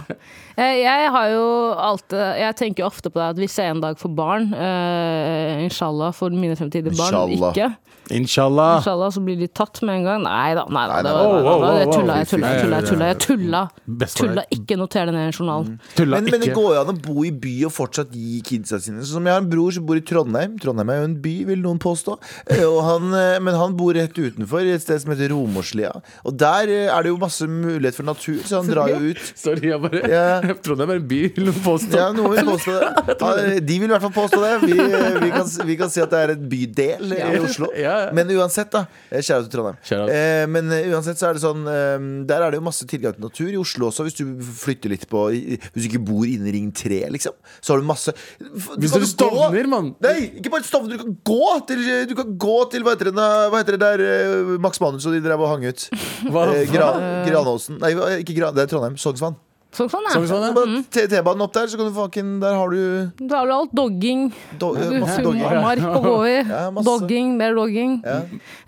[0.54, 1.46] Eh, Jeg har jo
[1.82, 5.64] alltid Jeg tenker jo ofte på det at hvis jeg en dag får barn, uh,
[5.64, 7.56] inshallah for mine fremtidige barn, Inshallah.
[7.58, 7.72] ikke
[8.12, 8.78] Inshallah.
[8.82, 10.24] Inshallah så blir de tatt med en gang.
[10.26, 11.02] Nei da, nei da.
[11.06, 13.08] Det var, jeg tulla, jeg tulla, jeg tulla.
[13.08, 13.62] Jeg tulla,
[14.04, 14.44] jeg tulla.
[14.58, 15.70] Ikke noter det ned i en journal.
[15.96, 18.80] Tulla Men, men det går jo an å bo i by og fortsatt gi kidsa
[18.84, 19.02] sine.
[19.04, 20.58] Så som Jeg har en bror som bor i Trondheim.
[20.62, 22.18] Trondheim er jo en by, vil noen påstå.
[22.52, 25.94] Eh, Og han, eh, men han bor rett utenfor, i et sted som heter Romorslia.
[26.26, 29.24] Og der eh, er det jo masse mulighet for natur, så han drar jo ut.
[29.40, 30.26] Sorry, jeg bare Ja.
[30.66, 31.98] Trondheim er en by, vil noen påstå.
[31.98, 33.60] Ja, noen vil påstå det.
[33.70, 34.54] De vil i hvert fall påstå det.
[34.68, 34.78] Vi,
[35.24, 37.70] vi, kan, vi kan si at det er en bydel i Oslo.
[37.78, 38.12] Ja, ja.
[38.18, 38.82] Men uansett, da.
[39.12, 39.78] eh, Kjære til Trondheim.
[39.86, 40.08] Kjære.
[40.18, 43.16] Eh, men eh, uansett så er det sånn eh, Der er det jo masse tilgang
[43.18, 43.50] til natur.
[43.54, 47.04] I Oslo også, hvis du flytter litt på Hvis du ikke bor innen Ring 3,
[47.16, 47.38] liksom.
[47.62, 49.94] Så har du masse Hvis du stovner, mann.
[50.04, 50.98] Nei, ikke bare Stovner.
[50.98, 53.16] Du kan gå til, du kan gå til hva heter det,
[53.54, 55.88] hva heter det der eh, Max Manus og de drev og hang ut?
[56.30, 56.48] Hva?
[56.56, 57.80] Eh, Gran, Granåsen.
[57.84, 58.96] Nei, ikke Gran, det er Trondheim.
[59.00, 59.36] Sognsvann.
[59.74, 60.14] Sånn, sånn, ja.
[60.14, 60.52] Sognsvann, ja.
[60.54, 63.54] Bare T- T-banen opp der, så kan du fucking Der har du Da har du
[63.56, 63.72] alt.
[63.74, 64.28] Dogging.
[64.60, 65.24] do, ja, masse.
[65.64, 66.36] Mark å gå i.
[66.48, 66.70] Ja.
[66.86, 67.96] Dogging, mer dogging.
[68.06, 68.20] Ja.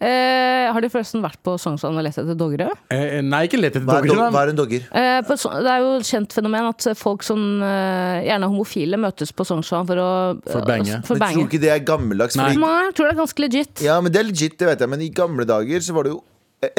[0.02, 2.72] Eh, har de forresten vært på Sognsvann og lett etter doggere?
[2.90, 4.16] Eh, nei, ikke lett etter Hva er, dogger.
[4.16, 4.30] do, da.
[4.34, 4.88] hva er en dogger?
[4.92, 8.98] Eh, så- det er jo et kjent fenomen at folk som eh, gjerne er homofile,
[8.98, 11.04] møtes på Sognsvann for å For å bange.
[11.06, 12.36] For Men tror ikke det er gammeldags?
[12.36, 12.50] Nei.
[12.56, 13.82] Fordi, Nei, jeg tror det er ganske legit.
[13.86, 14.90] ja, men det er legit, det vet jeg.
[14.90, 16.24] Men i gamle dager så var det jo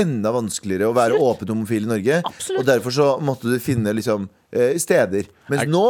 [0.00, 2.20] enda vanskeligere å være åpen homofil i Norge.
[2.24, 2.60] Absolutt.
[2.60, 5.30] Og derfor så måtte du finne liksom eh, steder.
[5.52, 5.86] Mens Er- nå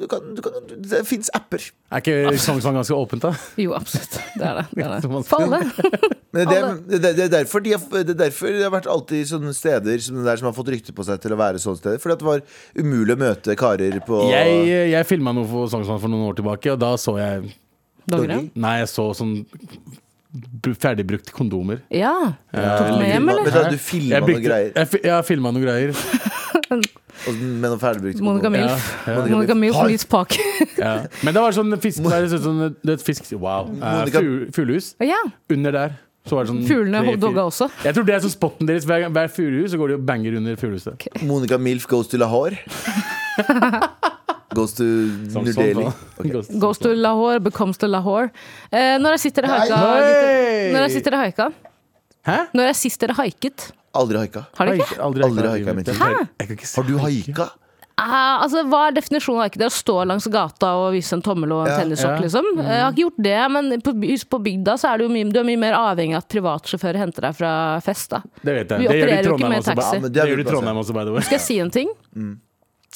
[0.00, 1.62] du kan, du kan, det fins apper.
[1.88, 3.30] Er ikke Sognsvann ganske åpent, da?
[3.60, 4.18] Jo, absolutt.
[4.36, 4.64] Det er det.
[4.76, 5.22] det, er det.
[5.28, 5.60] For alle.
[6.36, 9.54] Men det, det, er derfor de har, det er derfor det har vært alltid sånne
[9.56, 12.02] steder som det der som har fått rykte på seg til å være sånne steder.
[12.02, 12.44] Fordi at det var
[12.76, 14.60] umulig å møte karer på Jeg,
[14.92, 17.50] jeg filma noe for Sognsvann for noen år tilbake, og da så jeg
[18.10, 18.40] Doggere?
[18.58, 19.34] Nei, jeg så sånn
[20.32, 21.80] br- ferdigbrukte kondomer.
[21.90, 22.12] Ja.
[22.54, 23.44] Ja, Tok med hjem, eller?
[23.44, 25.94] du du filma noen greier Jeg, jeg filma noen greier.
[26.70, 28.66] med noen ferdigbrukte Monica kondomer.
[28.66, 29.06] Ja, Milf.
[29.06, 29.24] ja.
[29.36, 30.36] Monica Milf meets Park.
[30.78, 30.92] Ja.
[31.24, 33.72] Men det var sånn fisk det er sånn, det fisk Wow.
[33.82, 34.06] Eh,
[34.54, 34.94] Fuglehus.
[35.00, 35.18] ja.
[35.50, 35.98] Under der.
[36.28, 37.70] Så var det sånn Fuglene dogga også.
[37.82, 38.84] Jeg tror det er sånn spotten deres.
[38.86, 41.06] Hver, hver fuglehus så går de og banger under fuglehuset.
[41.24, 42.58] Monica Milf goes to Lahore.
[44.54, 44.84] Goes to
[45.30, 45.86] Som New Delhi.
[46.18, 46.58] Okay.
[46.58, 48.30] Goes to Lahore, becomes to Lahore.
[48.72, 49.80] Eh, når jeg sitter dere haika
[50.74, 51.50] Når jeg sitter dere haika
[52.26, 52.38] Hæ?
[52.54, 54.44] Når jeg sist dere haiket Aldri haika.
[54.58, 54.90] Har dere ikke?
[54.90, 57.46] Haik- Aldri, Aldri haika ikke Har du haika?
[58.00, 59.58] Eh, altså, Hva er definisjonen av haike?
[59.60, 62.20] Det er å stå langs gata og vise en tommel og en Ja, tennissokk, ja.
[62.24, 62.46] liksom.
[62.56, 62.60] Mm.
[62.64, 63.92] Jeg har ikke gjort det, men på,
[64.30, 67.26] på bygda så er du, mye, du er mye mer avhengig av at privatsjåfører henter
[67.28, 67.50] deg fra
[67.84, 68.08] fest.
[68.14, 68.78] da Det vet jeg.
[68.80, 69.74] Vi Det opererer jo ikke med også.
[69.76, 69.96] taxi.
[69.96, 71.20] Ja, Det det er gjør du i Trondheim også, by the way.
[71.28, 71.92] Skal jeg si en ting?
[72.16, 72.30] Eh,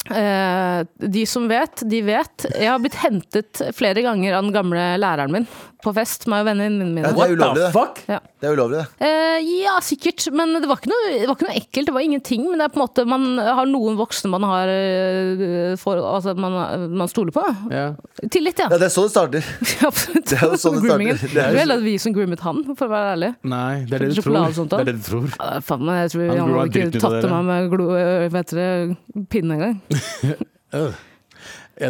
[0.04, 2.48] de som vet, de vet.
[2.52, 5.48] Jeg har blitt hentet flere ganger av den gamle læreren min
[5.84, 6.26] på fest.
[6.30, 7.04] Meg og vennene mine.
[7.04, 8.04] Ja, det er ulovlig, det.
[8.14, 8.18] Ja.
[8.40, 9.08] Det er ulovlig, det.
[9.08, 10.26] Eh, ja, sikkert.
[10.36, 11.88] Men det var, ikke noe, det var ikke noe ekkelt.
[11.90, 12.46] Det var ingenting.
[12.48, 16.34] Men det er på en måte man har noen voksne man har eh, for, altså
[16.38, 16.56] man,
[16.94, 17.44] man stoler på.
[17.74, 17.86] Ja.
[18.24, 18.70] Tillit, ja.
[18.72, 19.50] Ja, det er sånn det starter.
[19.90, 20.28] Absolutt.
[20.30, 21.24] Det er jo sånn det starter.
[21.24, 23.32] Det er vel jo heller at vi som groomet han, for å være ærlig.
[23.54, 24.40] Nei, det er det du tror.
[24.56, 24.72] Sånt?
[24.72, 25.28] Det er det du tror.
[25.34, 27.88] Ja, faen jeg tror Han han hadde ikke tatt til meg med glo,
[28.34, 29.78] vet dere, pinne engang.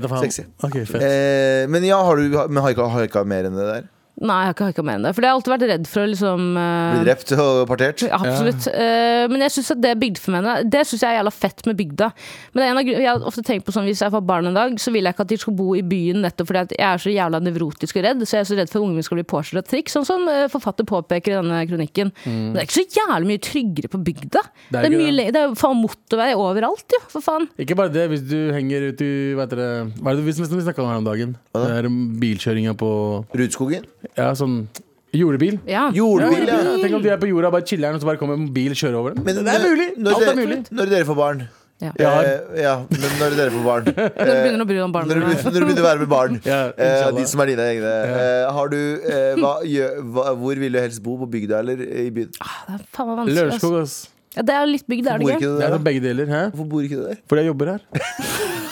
[0.08, 0.22] Faen.
[0.24, 0.44] Sexy.
[0.62, 1.02] Ok, fett.
[1.02, 3.88] Eh, men ja, har du men haika, haika mer enn det der?
[4.22, 5.10] Nei, jeg har ikke enn det.
[5.16, 6.92] For jeg har alltid vært redd for å liksom uh...
[6.94, 8.04] Bli drept og partert.
[8.06, 8.68] Ja, Absolutt.
[8.70, 12.10] Eh, men jeg synes at det bygdefenomenet Det synes jeg er jævla fett med bygda.
[12.52, 14.46] Men det er en av, jeg har ofte tenkt på sånn Hvis jeg får barn
[14.46, 16.76] en dag, så vil jeg ikke at de skal bo i byen nettopp fordi at
[16.76, 18.22] jeg er så jævla nevrotisk og redd.
[18.22, 20.06] Så jeg er så redd for at ungene mine skal bli påkjørt av trikk, sånn
[20.06, 22.14] som eh, forfatter påpeker i denne kronikken.
[22.28, 24.44] Men det er ikke så jævlig mye tryggere på bygda.
[24.70, 25.26] Det er, ikke mye, det.
[25.34, 27.02] det er faen motorvei overalt, jo.
[27.10, 27.50] For faen.
[27.58, 30.84] Ikke bare det, hvis du henger ut i Hva det er det vi, vi snakka
[30.84, 31.34] om her om dagen?
[31.54, 31.90] Det er
[32.22, 32.90] bilkjøringa på
[33.34, 33.88] Rudskogen.
[34.16, 34.66] Ja, sånn
[35.14, 35.60] Jordebil.
[35.70, 35.88] Ja.
[35.94, 36.56] Jordbil, ja.
[36.58, 38.72] Ja, Tenk om de er på jorda, bare chiller'n, og så bare kommer en bil
[38.74, 39.22] og kjører over dem.
[39.28, 39.84] Men det er mulig!
[39.96, 40.56] Når Alt er dere, mulig.
[40.74, 41.44] Når dere får barn
[41.82, 41.90] Ja.
[41.98, 42.10] Ja.
[42.22, 45.08] eh, ja, men når dere får barn Når du begynner å bry deg om barn.
[45.10, 47.52] Når du, begynner- når du begynner å være med barn, Ja, eh, de som er
[47.52, 51.14] dine egne, eh, har du eh, hva, gjø, hva, Hvor vil du helst bo?
[51.22, 52.30] På bygda eller i byen?
[52.34, 53.38] Det er faen meg vanskelig.
[53.38, 53.96] Lørenskog, ass.
[54.34, 55.50] Ja, det er litt bygd, er Bor det ikke ikke?
[55.54, 55.76] du Det er der?
[55.78, 56.26] sånn begge deler.
[56.34, 56.42] Hæ?
[56.56, 57.20] Hvorfor bor ikke du der?
[57.30, 57.84] Fordi jeg jobber her.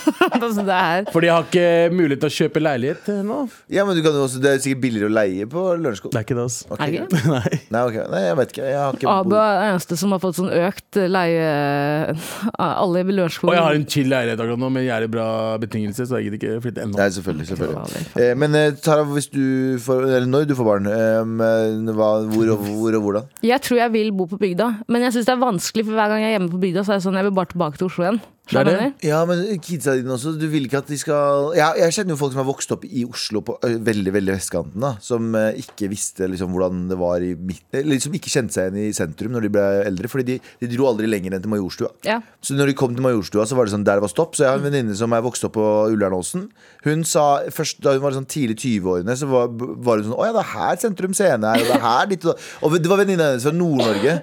[0.48, 3.38] altså, det er Fordi jeg har ikke mulighet til å kjøpe leilighet eh, nå.
[3.72, 6.12] Ja, men du kan jo også, Det er sikkert billigere å leie på Lørenskog.
[6.14, 6.78] Det er ikke det, altså.
[6.78, 7.22] Er det ikke?
[7.36, 7.60] Nei.
[7.76, 7.98] Nei, ok.
[8.12, 8.66] Nei, jeg vet ikke.
[8.72, 11.46] Jeg har ikke Abu bodd- er den eneste som har fått sånn økt leie
[12.82, 13.50] Alle i Lørenskog.
[13.52, 15.26] Og jeg har en chill leilighet akkurat nå med jævlig bra
[15.62, 16.98] betingelser, så jeg gidder ikke flytte ennå.
[16.98, 17.48] Nei, selvfølgelig.
[17.52, 18.04] selvfølgelig.
[18.22, 19.42] Eh, men eh, Tara, hvis du
[19.82, 23.30] får, eller når du får barn, eh, hva, hvor, og, hvor og hvordan?
[23.46, 26.12] Jeg tror jeg vil bo på bygda, men jeg syns det er vanskelig, for hver
[26.12, 27.88] gang jeg er hjemme på bygda, så er det sånn jeg vil bare tilbake til
[27.90, 28.22] Oslo igjen.
[28.50, 28.86] Det er det.
[29.06, 30.32] Ja, men kidsa dine også.
[30.34, 32.82] Du vil ikke at de skal Jeg, jeg kjenner jo folk som har vokst opp
[32.88, 34.82] i Oslo på veldig veldig vestkanten.
[34.82, 38.72] da Som ikke visste liksom hvordan det var i midt Eller som ikke kjente seg
[38.72, 40.10] igjen i sentrum når de ble eldre.
[40.10, 41.92] Fordi de, de dro aldri lenger enn til Majorstua.
[42.08, 42.18] Ja.
[42.42, 44.34] Så når de kom til Majorstua, så var det sånn der var stopp.
[44.34, 46.48] Så jeg har en venninne som er vokst opp på Ullernåsen.
[46.82, 50.28] Hun sa først da hun var sånn tidlig 20-årene, så var, var hun sånn Å
[50.28, 52.50] ja, det er her Sentrum Scene er, og det er her ditt og.
[52.66, 54.18] Og det var venninna hennes fra Nord-Norge.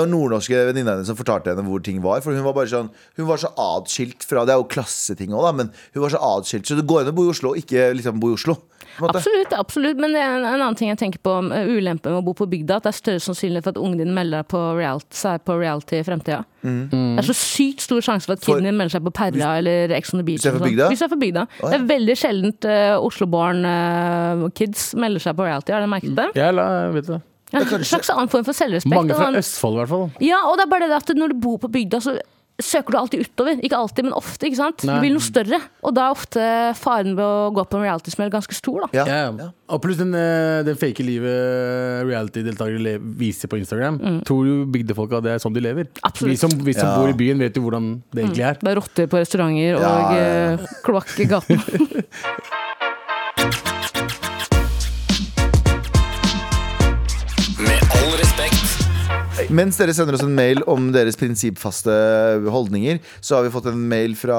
[0.00, 2.18] Og nordnorske venninna hennes som fortalte henne hvor ting var.
[2.24, 5.44] For hun var bare sånn Hun var så atskilt fra Det er jo klasseting òg,
[5.46, 6.66] da, men hun var så atskilt.
[6.68, 8.56] Så det går an å bo i Oslo, og ikke liksom bo i Oslo.
[9.00, 9.08] på.
[9.08, 9.96] Absolutt, absolutt.
[10.02, 12.24] Men det er en, en annen ting jeg tenker på om eh, ulempen med å
[12.26, 15.14] bo på bygda, at det er større sannsynlighet for at ungen din melder på reality,
[15.22, 16.42] seg på reality i fremtida.
[16.60, 18.48] Det er så sykt stor sjanse for at Mm.
[18.50, 20.42] Kiden din melder seg på Perra eller Ex on the Beach.
[20.42, 20.70] Hvis du er fra sånn.
[20.74, 20.88] bygda?
[20.92, 21.46] Hvis du er fra bygda.
[21.62, 21.70] ja.
[21.70, 25.72] Det er veldig sjeldent uh, Oslo-born uh, kids melder seg på reality.
[25.72, 26.28] Har dere merket det?
[26.36, 26.66] Jeg la,
[26.98, 27.16] vet du.
[27.50, 28.94] Ja, en slags annen form for selvrespekt.
[28.94, 30.04] Mange fra Østfold, i hvert fall.
[30.22, 32.12] Ja, og det er bare det at når du bor på bygda, så
[32.60, 33.60] søker du alltid utover.
[33.64, 34.46] Ikke alltid, men ofte.
[34.48, 34.82] ikke sant?
[34.84, 34.96] Nei.
[34.98, 35.60] Du vil noe større.
[35.86, 36.42] Og da er ofte
[36.76, 38.82] faren ved å gå på en reality-smell ganske stor.
[38.84, 38.88] da.
[38.98, 39.04] Ja.
[39.06, 39.48] Ja, Ja.
[39.70, 44.00] Og pluss den, eh, den fake livet reality-deltakere viser på Instagram.
[44.26, 45.84] Tror jo bygdefolka det er sånn de lever.
[45.84, 46.00] Mm.
[46.02, 46.30] Absolutt.
[46.30, 46.96] Vi som, vi som Ja.
[46.98, 48.54] bor i byen, vet jo hvordan det egentlig er.
[48.60, 50.52] Det er rotter på restauranter og Ja, ja, ja.
[50.52, 52.04] eh, kloakk i gaten.
[59.50, 61.90] Mens dere sender oss en mail om deres prinsippfaste
[62.54, 64.38] holdninger, så har vi fått en mail fra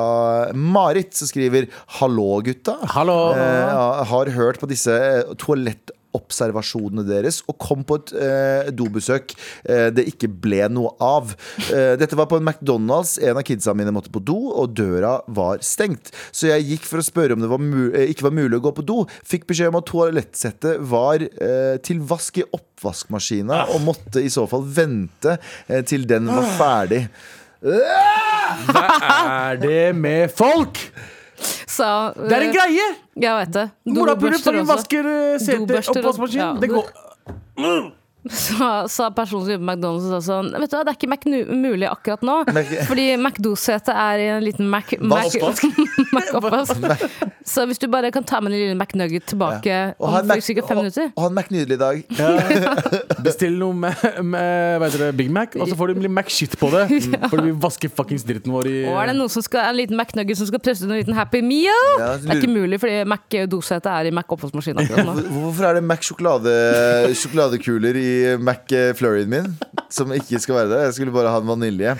[0.55, 2.77] Marit, som skriver 'Hallo, gutta'.
[2.95, 3.33] Hallo!
[3.35, 5.35] Eh, har hørt på disse eh,
[6.11, 9.33] toalettobservasjonene deres og kom på et eh, dobesøk
[9.69, 11.33] eh, det ikke ble noe av.
[11.71, 13.17] Eh, dette var på en McDonald's.
[13.21, 16.11] En av kidsa mine måtte på do, og døra var stengt.
[16.31, 18.73] Så jeg gikk for å spørre om det var eh, ikke var mulig å gå
[18.77, 18.99] på do.
[19.27, 24.47] Fikk beskjed om at toalettsettet var eh, til vask i oppvaskmaskina, og måtte i så
[24.49, 27.05] fall vente eh, til den var ferdig.
[27.61, 28.85] Hva
[29.21, 30.87] er det med folk?!
[31.67, 32.87] Sa, Det er en greie!
[33.21, 33.65] Jeg vet det.
[33.85, 34.75] Morapuler Dobørster fucking også.
[34.75, 35.97] vasker eh, oppvaskmaskinen.
[35.97, 36.39] Og- oppvaskmaskin.
[36.39, 36.91] ja, Det går
[37.59, 37.91] går
[38.29, 40.97] Sa, sa personen som jobber på McDonald's og sa sånn Vet du hva, det er
[40.99, 42.35] ikke Mac mulig akkurat nå.
[42.53, 44.91] Mac- Fordi McDo-setet er i en liten Mac...
[45.01, 45.33] Mac.
[46.13, 46.83] Mac-oppvask.
[47.47, 50.69] Så hvis du bare kan ta med den lille McNugget tilbake Og om Mac- sikkert
[50.69, 52.03] fem minutter Og ha en McNydelig dag.
[52.19, 53.23] dag.
[53.25, 56.53] Bestill noe med, med hva heter det, Big Mac, og så får du litt Mac-shit
[56.61, 56.83] på det.
[57.31, 59.97] Fordi vi vasker fuckings dritten vår i Og er det noen som skal, en liten
[59.97, 61.81] McNugget som skal presse ut en liten Happy Meal?
[61.97, 65.17] Ja, Det er ikke mulig, fordi Mac-dosetet er i Mac-oppvaskmaskinen akkurat nå.
[65.41, 66.55] Hvorfor er det Mac sjokolade,
[68.01, 68.10] i
[68.41, 69.49] Mac eh, Flurryen min?
[69.91, 70.85] Som ikke skal være der.
[70.87, 71.95] Jeg skulle bare ha en vanilje.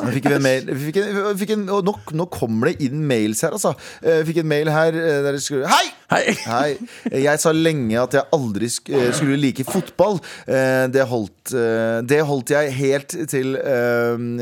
[0.00, 2.86] Vi fikk en mail vi fikk en, vi fikk en, Og nå, nå kommer det
[2.88, 3.74] inn mails her, altså.
[4.00, 5.99] Jeg fikk en mail her eh, der det skulle Hei!
[6.10, 6.32] Hei!
[6.42, 6.70] Hei.
[7.22, 10.16] Jeg sa lenge at jeg aldri eh, skulle like fotball.
[10.50, 13.52] Eh, Det holdt, eh, det holdt jeg helt til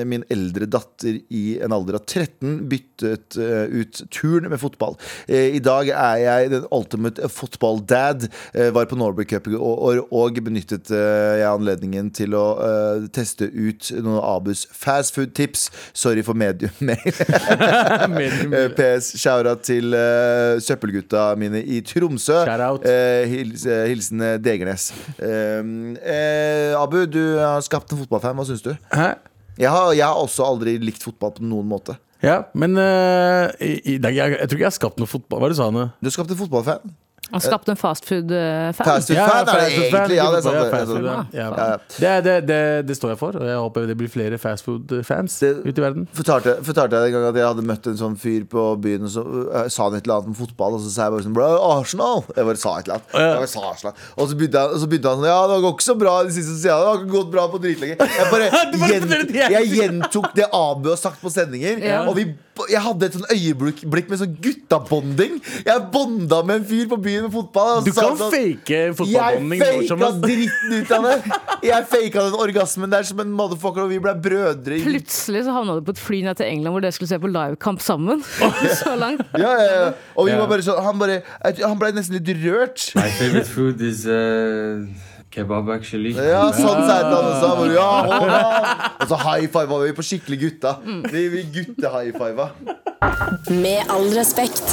[0.09, 4.97] min eldre datter i en alder av 13 byttet ut turn med fotball.
[5.29, 8.27] I dag er jeg den ultimate football dad.
[8.55, 12.47] Var på Norway Cup i år og benyttet jeg anledningen til å
[13.15, 15.69] teste ut noen av Abus fastfood-tips.
[15.93, 17.13] Sorry for medium-mail.
[18.79, 19.93] PS, shout-out til
[20.65, 22.41] søppelgutta mine i Tromsø.
[22.87, 24.91] Eh, hils, eh, hilsen eh, Degernes.
[25.19, 25.63] Eh,
[26.03, 28.37] eh, Abu, du har skapt en fotballfan.
[28.39, 28.73] Hva syns du?
[28.95, 29.15] Hæ?
[29.59, 31.99] Jeg har, jeg har også aldri likt fotball på noen måte.
[32.23, 35.39] Ja, men uh, i, i jeg, jeg tror ikke jeg har skapt noe fotball.
[35.39, 35.85] Hva er det du sa nå?
[35.99, 36.95] Du har skapt en fotballfan.
[37.33, 38.75] Han skapte en fastfood-fan.
[38.79, 41.29] Fast Ja, food-fan er det fast egentlig.
[42.01, 42.47] Ja, det er
[42.87, 42.97] det.
[42.97, 46.09] står jeg for, og jeg håper det blir flere fast food-fans ute i verden.
[46.17, 49.13] Fortalte, fortalte jeg en gang at jeg hadde møtt en sånn fyr på byen, og
[49.13, 51.37] så uh, sa han et eller annet om fotball, og så sa jeg bare sånn
[51.37, 52.25] Bro, Arsenal!
[52.35, 53.15] Jeg bare sa et eller annet.
[53.19, 53.95] Jeg bare sa Arsenal.
[54.17, 56.17] Og så begynte han, og så begynte han sånn Ja, det går ikke så bra
[56.25, 56.81] de siste sidene.
[56.81, 57.97] Det har ikke gått bra på dritlenge.
[58.19, 58.51] Jeg bare,
[58.83, 62.03] bare gjent, jeg gjentok det Abu har sagt på sendinger, Ja.
[62.09, 62.31] og vi,
[62.71, 65.39] jeg hadde et sånn øyeblikk blikk med sånn guttabonding.
[65.67, 67.79] Jeg bonda med en fyr på byen med fotball.
[67.79, 71.17] og Du sa kan sånn, fake fotballbonding Jeg faka dritten ut av det!
[71.69, 74.81] Jeg faka den orgasmen der som en motherfucker, og vi ble brødre.
[74.85, 77.31] Plutselig så havna du på et fly ned til England hvor dere skulle se på
[77.33, 78.23] livekamp sammen.
[78.83, 79.23] Så langt.
[79.39, 79.89] Ja, ja, ja.
[80.17, 80.39] Og vi Ja.
[80.43, 82.91] var bare sånn Han, bare, han ble nesten litt rørt.
[82.99, 84.85] My favorite food is uh,
[85.35, 86.15] kebab, actually.
[86.17, 87.69] Ja, sånn sa han også.
[87.75, 87.91] Ja.
[89.03, 90.77] Og så high five var vi på skikkelig gutta.
[91.13, 92.51] Vi, vi gutte-high fiva.
[93.53, 94.65] Med all respekt.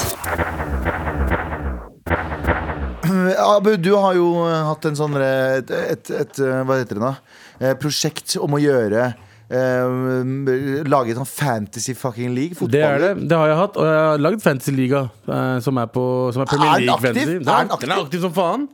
[3.39, 6.97] Abu, du har jo eh, hatt en sånn eh, et, et, et, eh, Hva heter
[6.97, 7.13] det da?
[7.59, 9.13] Eh, prosjekt om å gjøre
[9.45, 10.25] Uh,
[10.89, 12.57] Lage en sånn fantasy fucking league.
[12.73, 13.11] Det er det.
[13.29, 13.75] Det har jeg hatt.
[13.77, 16.95] Og jeg har lagd Fantasy-liga, uh, som er på som er Premier Er den League
[16.95, 17.05] aktiv?
[17.05, 17.35] Fantasy.
[17.35, 17.85] Er den aktiv?
[17.85, 18.65] Den er aktiv som faen.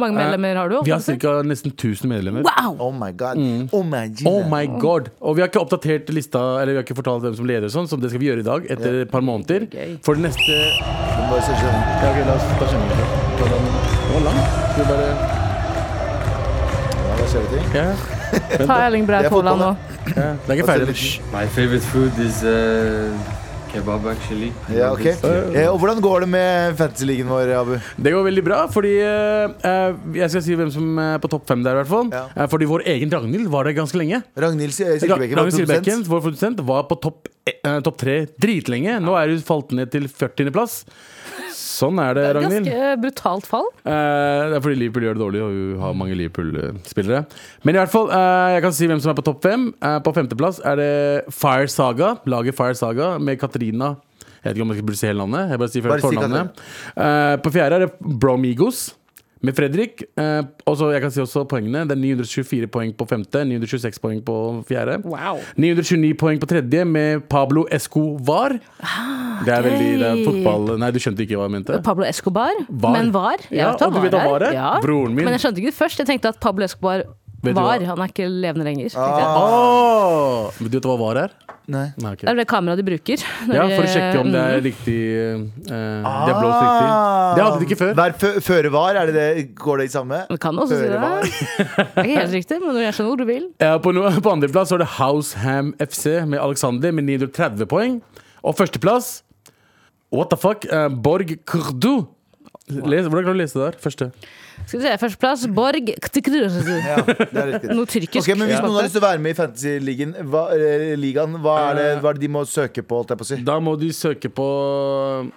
[0.00, 0.76] Mange medlemmer har du?
[0.84, 1.34] Vi har ca.
[1.46, 2.42] nesten 1000 medlemmer.
[2.48, 2.76] Wow!
[2.88, 3.38] Oh my god.
[3.72, 4.26] Oh my god.
[4.26, 7.36] Oh my god Og vi har ikke oppdatert lista Eller vi har ikke fortalt hvem
[7.38, 8.66] som leder, sånn, som det skal vi gjøre i dag.
[8.74, 9.68] Etter et par måneder.
[10.02, 10.58] For det neste.
[13.34, 13.44] Det
[14.10, 14.38] var lang.
[14.72, 15.08] Skal vi bare
[17.04, 17.66] Ja, da ser vi ting.
[17.74, 17.86] ja.
[18.66, 19.70] Ta Erling Braut Haaland nå.
[20.04, 20.96] Det er ikke ferdig.
[21.32, 23.14] My favorite food is uh,
[23.74, 24.50] kebab, actually.
[24.72, 25.04] Ja, ok
[25.54, 27.74] Eh, Og hvordan går det med fantasy-ligaen vår, Abu?
[27.98, 31.46] Det går veldig bra, fordi eh, eh, Jeg skal si hvem som er på topp
[31.50, 32.10] fem der, i hvert fall.
[32.14, 32.24] Ja.
[32.36, 34.22] Eh, fordi vår egen Ragnhild var der ganske lenge.
[34.36, 39.00] Ragnhild Ragnhild Silbekken, vår produsent, var på topp eh, topp tre dritlenge.
[39.04, 40.84] Nå er hun falt ned til 40.-plass.
[41.54, 42.66] Sånn er det, Det er et Ragnhild.
[42.68, 43.66] ganske brutalt fall.
[43.84, 43.92] Eh,
[44.50, 47.24] det er fordi Liverpool gjør det dårlig, og hun har mange Liverpool-spillere.
[47.64, 49.68] Men i hvert fall, eh, jeg kan si hvem som er på topp fem.
[49.82, 52.18] Eh, på femteplass er det Fire Saga.
[52.26, 53.96] Laget Fire Saga med Katrina.
[54.44, 55.50] Jeg vet ikke om jeg burde si hele navnet.
[55.50, 56.50] Jeg bare sier Bare si fornavnet.
[56.96, 58.92] Eh, på fjerde er det Bromigos.
[59.44, 60.02] Med Fredrik.
[60.16, 61.84] Eh, og så jeg kan si også poengene.
[61.88, 64.36] Det er 924 poeng på femte, 926 poeng på
[64.68, 65.00] fjerde.
[65.04, 65.42] Wow.
[65.60, 68.56] 929 poeng på tredje med Pablo Escovar.
[69.44, 71.80] Det er veldig det er fotball Nei, du skjønte ikke hva jeg mente?
[71.84, 72.54] Pablo Escobar.
[72.68, 72.96] Var.
[72.96, 73.44] Men var.
[73.50, 74.56] Jeg Ja, og du vet han var her?
[74.56, 74.70] Ja.
[74.84, 75.26] Broren min.
[75.26, 76.00] Men jeg skjønte ikke det først.
[76.00, 77.04] Jeg tenkte at Pablo Escobar
[77.52, 77.84] var.
[77.84, 78.94] Han er ikke levende lenger.
[78.96, 80.48] Ah.
[80.48, 80.62] jeg.
[80.62, 81.36] Men du vet hva var her?
[81.64, 81.86] Nei.
[81.96, 82.26] Nei, okay.
[82.26, 83.22] Det er det kameraet de bruker.
[83.56, 84.64] Ja, For å sjekke om det er Mm.
[84.66, 86.88] riktig eh, Det er blåst riktig.
[87.38, 87.94] Det hadde de ikke før.
[88.00, 88.16] Vær
[88.48, 89.54] føre var, er det det?
[89.62, 90.18] Går det i samme?
[90.28, 91.00] Du kan også si det.
[91.00, 91.24] var.
[91.24, 93.46] Det er ikke helt riktig, men jeg skjønner hvor du vil.
[93.64, 98.00] Ja, på, no, på andreplass er det Househam FC med Alexander med 930 poeng.
[98.44, 99.22] Og førsteplass
[100.14, 100.68] What the fuck?
[100.70, 102.04] Uh, Borg Kurdu.
[102.68, 103.80] Les, hvordan kan du lese det der?
[103.82, 104.12] Første.
[104.66, 107.74] Skal vi se, Førsteplass Borg Ja, det er riktig.
[107.76, 108.22] Noe tyrkisk.
[108.24, 111.36] Ok, men Hvis noen har lyst til å være med i Fantasy-ligaen, hva, eh, ligaen,
[111.44, 113.00] hva, er det, hva er det de må søke på?
[113.02, 113.38] Holdt jeg på å si?
[113.44, 114.46] Da må de søke på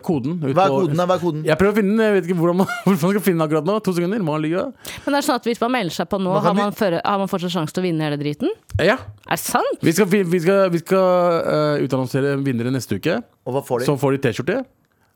[0.06, 0.38] koden.
[0.44, 0.96] ut Hva er på- koden?
[0.98, 1.06] da?
[1.10, 1.44] Hva er koden?
[1.46, 2.06] Jeg prøver å finne den.
[2.08, 3.78] Jeg vet ikke hvordan man, hvordan man skal finne den akkurat nå.
[3.84, 4.24] To sekunder.
[4.28, 4.64] Må ligge?
[5.06, 6.78] Men det er sånn at hvis man melder seg på nå, Man kan har man,
[6.78, 8.50] føre, har man fortsatt sjanse til å vinne hele driten?
[8.80, 8.98] Ja.
[9.28, 9.84] Er det sant?
[9.84, 13.20] Vi skal, vi vi skal, vi skal eh, utannonsere vinnere neste uke.
[13.48, 13.90] Og hva får de?
[13.92, 14.58] Så får de T-skjorte.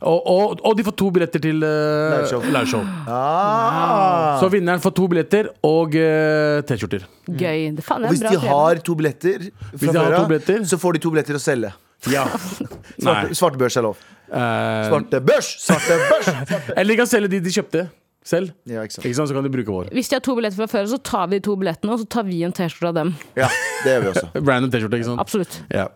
[0.02, 2.82] Og, og, og de får to billetter til uh, Liveshow.
[3.06, 4.40] Ah.
[4.42, 7.06] Så vinneren får to billetter og uh, T-skjorter.
[7.30, 7.68] Gøy.
[7.78, 10.64] Det, faen, det hvis de har to billetter, Hvis fra de har før to billetter.
[10.72, 11.74] så får de to billetter å selge.
[12.10, 12.26] Ja.
[13.04, 14.02] Svarte, svarte børs er lov.
[14.32, 15.50] Uh, Svarte børs!
[15.62, 16.30] Svarte børs!
[16.78, 17.86] eller de kan selge de de kjøpte
[18.26, 18.54] selv.
[18.70, 19.06] Ja, ikke sant.
[19.06, 19.30] Ikke sant?
[19.30, 19.92] Så kan de bruke vår.
[19.94, 22.10] Hvis de har to billetter fra før, så tar vi de to billettene, og så
[22.10, 23.14] tar vi en T-skjorte av dem.
[23.38, 23.50] Ja,
[23.84, 24.30] det gjør vi også.
[24.50, 25.22] Random T-skjorte, ikke sant?
[25.22, 25.62] Absolutt.
[25.74, 25.90] Ja.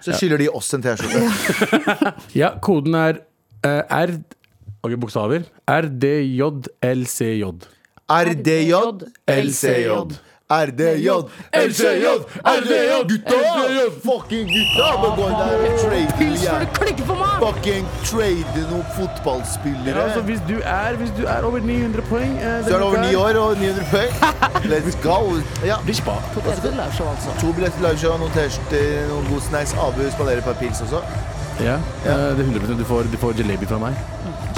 [0.00, 2.14] Så skylder de oss en T-skjorte.
[2.36, 3.20] ja, koden er
[3.64, 4.18] eh, R
[4.82, 5.42] Ok, bokstaver.
[5.68, 7.44] RDJLCJ.
[8.08, 8.72] RDJ,
[9.28, 9.88] LCJ.
[10.50, 11.08] RDJ,
[11.52, 12.06] LCJ,
[12.42, 13.04] RDJ!
[13.06, 13.36] Gutta!
[14.02, 14.86] Fucking gutta!
[14.98, 16.64] Må gå inn der og trade igjen.
[17.38, 20.02] Fucking trade noen Ja, fotballspillere.
[20.02, 22.96] altså, hvis, du er, hvis du er over 900 poeng eh, Så er det over
[22.96, 24.12] denne ni år og 900 poeng.
[24.72, 25.38] Let's go.
[25.70, 25.76] Ja.
[25.76, 27.30] To billetter altså.
[27.40, 29.76] To billetter til liveshow, noen T-skjorter, noen god snacks.
[29.78, 31.04] Abu spanderer et par pils også.
[31.60, 33.96] Ja, eh, det er 100 Du får, du får jalebi fra meg.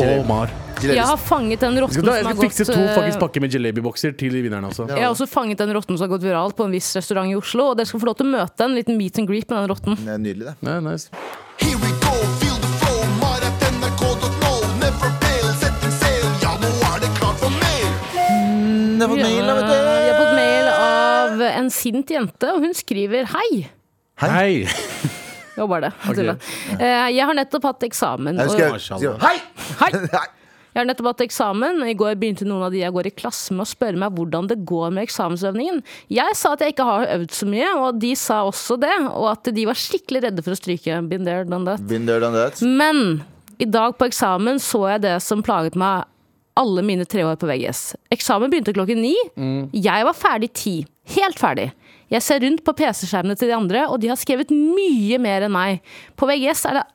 [0.03, 0.53] Og Mar.
[0.83, 2.95] Jeg har fanget den Jeg rotten skal, som jeg har skal gått fikse to eh,
[2.97, 4.89] faktisk pakker med jalebi-bokser til vinneren også.
[4.91, 7.37] Jeg har også fanget den rotten som har gått viralt på en viss restaurant i
[7.39, 7.69] Oslo.
[7.73, 9.71] Og dere skal få lov til å møte en liten meet and greet med den
[9.71, 9.99] rotten.
[9.99, 10.55] Det er nydelig, det.
[10.67, 11.11] Ja, nice.
[11.63, 14.53] Here we go, feel the flow, mar.nrk.no.
[14.83, 17.89] Never fail, setting sail, ja, nå er det klart for mer.
[18.19, 19.75] Jeg har fått mail, da, vet du.
[19.79, 23.67] Vi har fått mail av en sint jente, og hun skriver hei.
[24.23, 24.53] Hei!
[25.55, 25.93] Det var bare det.
[26.07, 26.37] Jeg tulla.
[26.79, 28.39] Eh, Jeg har nettopp hatt eksamen.
[28.39, 29.37] Jeg og- Hei!
[29.83, 29.91] Hei!
[30.73, 31.83] Jeg har nettopp hatt eksamen.
[31.85, 34.47] I går begynte noen av de jeg går i klasse med å spørre meg hvordan
[34.49, 35.83] det går med eksamensøvningen.
[36.09, 38.95] Jeg sa at jeg ikke har øvd så mye, og de sa også det.
[39.13, 40.97] Og at de var skikkelig redde for å stryke.
[41.11, 41.85] Been there, done that.
[41.87, 42.63] Been there, done that.
[42.65, 43.21] Men
[43.61, 46.07] i dag på eksamen så jeg det som plaget meg
[46.57, 47.95] alle mine tre år på VGS.
[48.13, 49.13] Eksamen begynte klokken ni.
[49.77, 50.75] Jeg var ferdig ti.
[51.19, 51.69] Helt ferdig.
[52.13, 55.55] Jeg ser rundt på PC-skjermene til de andre, og de har skrevet mye mer enn
[55.55, 55.81] meg.
[56.19, 56.89] På VGS er det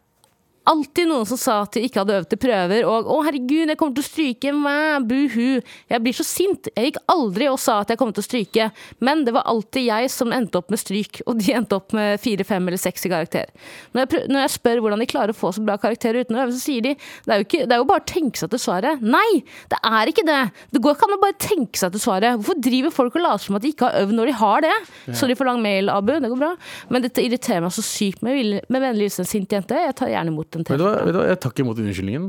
[0.67, 3.77] alltid noen som sa at de ikke hadde øvd til prøver, og 'Å, herregud, jeg
[3.79, 4.75] kommer til å stryke', mæ,
[5.07, 5.61] buhu.
[5.89, 6.67] Jeg blir så sint.
[6.75, 9.85] Jeg gikk aldri og sa at jeg kom til å stryke, men det var alltid
[9.87, 13.05] jeg som endte opp med stryk, og de endte opp med fire, fem eller seks
[13.05, 13.45] i karakter.
[13.93, 16.35] Når jeg, prø- når jeg spør hvordan de klarer å få så bra karakterer uten
[16.35, 18.37] å øve, så sier de det er jo, ikke, det er jo bare å tenke
[18.37, 19.01] seg til svaret.
[19.01, 20.51] Nei, det er ikke det.
[20.73, 22.35] Det går ikke an å bare tenke seg til svaret.
[22.37, 24.75] Hvorfor driver folk og later som at de ikke har øvd når de har det?
[25.15, 26.13] Sorry for lang mail, Abu.
[26.19, 26.55] Det går bra.
[26.89, 29.75] Men dette irriterer meg så sykt med, med vennlig hilsen sint jente.
[29.75, 31.05] Jeg tar gjerne imot den Vet du, hva, T-skjorta.
[31.07, 32.27] vet du hva, jeg tar ikke imot unnskyldningen.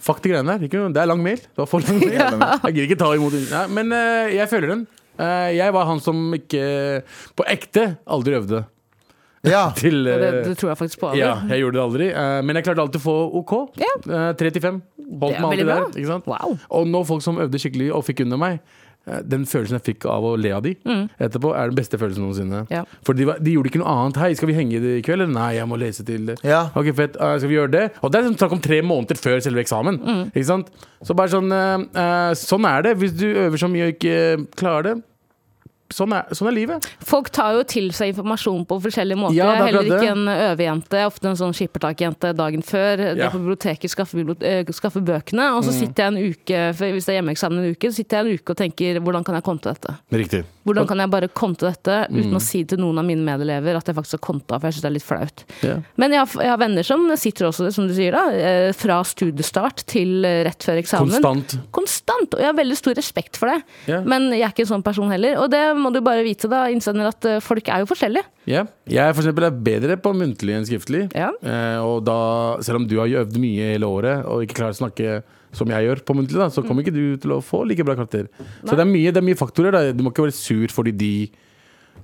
[0.00, 0.64] Fuck de greiene der.
[0.64, 1.40] Ikke, det er lang mail.
[1.44, 2.16] Det var for lang mail.
[2.16, 3.36] Jeg gidder ikke ta imot.
[3.50, 4.84] Nei, Men uh, jeg føler den.
[5.20, 6.62] Uh, jeg var han som ikke
[7.36, 8.62] på ekte aldri øvde
[9.44, 9.66] Ja.
[9.80, 11.10] til Og det, eh, det tror jeg faktisk på.
[11.10, 11.20] Aldri.
[11.20, 12.08] Ja, jeg gjorde det aldri.
[12.44, 13.54] men jeg klarte alltid å få OK.
[13.80, 13.92] Ja.
[14.40, 14.80] Tre til fem.
[15.10, 15.86] Holdt meg alltid der.
[15.96, 16.28] Ikke sant?
[16.28, 16.56] Wow.
[16.78, 18.60] Og nå folk som øvde skikkelig og fikk under meg,
[19.06, 20.74] den følelsen jeg fikk av å le av de
[21.18, 22.60] etterpå, er den beste følelsen noensinne.
[22.68, 22.72] Mm.
[22.74, 22.82] Ja.
[23.06, 24.20] For de, var- de gjorde ikke noe annet.
[24.22, 25.20] Hei, skal vi henge i kveld?
[25.20, 26.36] Eller nei, jeg må lese til det.
[26.46, 26.66] Ja.
[26.78, 27.16] Ok, fett.
[27.20, 27.84] uh, skal vi gjøre det?
[28.04, 29.98] Og det er sånn snakk om tre måneder før selve eksamen.
[30.00, 30.22] Mm.
[30.30, 30.70] Ikke sant?
[31.04, 32.96] Så bare sånn uh, eh, Sånn er det.
[33.00, 34.16] Hvis du øver så mye og ikke
[34.60, 34.94] klarer det.
[35.90, 36.86] Sånn er, sånn er livet.
[37.02, 39.34] Folk tar jo til seg informasjon på forskjellige måter.
[39.34, 40.10] Ja, det er Heller ikke det.
[40.10, 42.98] en øvejente, ofte en sånn skippertakjente dagen før.
[43.08, 43.14] Ja.
[43.18, 45.66] Drar på biblioteket, skaffer, eh, skaffer bøkene, og Mm.
[45.66, 48.26] så sitter jeg en uke for hvis det er hjemmeeksamen en uke, så sitter jeg
[48.26, 49.96] en uke og tenker hvordan kan jeg komme til dette?
[50.12, 50.44] Riktig.
[50.64, 52.36] Hvordan kan jeg bare komme til dette uten Mm.
[52.36, 54.82] å si til noen av mine medelever at jeg faktisk har konta, for jeg syns
[54.82, 55.44] det er litt flaut.
[55.64, 55.80] Yeah.
[55.96, 59.02] Men jeg har, jeg har venner som sitter også, som du sier, da, eh, fra
[59.02, 61.10] studiestart til eh, rett før eksamen.
[61.10, 61.58] Konstant.
[61.72, 63.62] Konstant, og jeg har veldig stor respekt for det.
[63.88, 64.04] Yeah.
[64.04, 65.38] Men jeg er ikke en sånn person heller.
[65.42, 68.28] Og det må du bare vite, da, innsender at eh, folk er jo forskjellige.
[68.50, 68.64] Ja.
[68.90, 71.06] Jeg for eksempel er bedre på muntlig enn skriftlig.
[71.16, 71.32] Ja.
[71.40, 72.20] Eh, og da,
[72.66, 75.20] selv om du har øvd mye hele året og ikke klarer å snakke
[75.56, 77.96] som jeg gjør på muntlig, da, så kommer ikke du til å få like bra
[77.98, 78.28] karakter.
[78.62, 79.74] Så det er, mye, det er mye faktorer.
[79.74, 79.96] Da.
[79.96, 81.14] Du må ikke være sur fordi de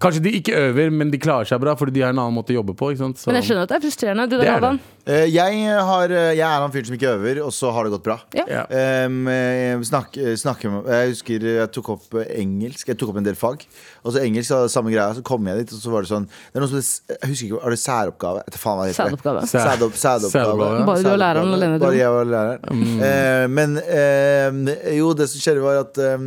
[0.03, 2.55] Kanskje de ikke øver, men de klarer seg bra fordi de har en annen måte
[2.55, 2.93] å jobbe på.
[2.93, 3.21] Ikke sant?
[3.21, 4.27] Så, Men jeg skjønner at det er frustrerende.
[4.29, 4.93] Du Det der, er det.
[5.07, 8.07] Eh, Jeg, har, jeg er han fyren som ikke øver, og så har det gått
[8.07, 8.19] bra.
[8.37, 8.67] Ja.
[9.07, 12.89] Um, eh, snakk, snakke jeg husker jeg tok opp eh, engelsk.
[12.91, 13.65] Jeg tok opp en del fag.
[14.07, 15.13] Og så engelsk det samme greia.
[15.19, 16.79] Så kom jeg dit, og så var det sånn det er noe som
[17.11, 18.43] Jeg husker ikke, Var det særoppgave?
[18.47, 18.99] Etter faen hva heter.
[19.03, 19.41] Særoppgave.
[19.43, 19.51] det?
[19.51, 20.31] Sædopp- Sædoppgave.
[20.37, 20.85] Særoppgave.
[20.87, 22.09] Bare du og læreren alene, Bare jeg.
[22.09, 22.85] og læreren.
[23.11, 26.27] Eh, men eh, jo, det som skjedde, var at eh,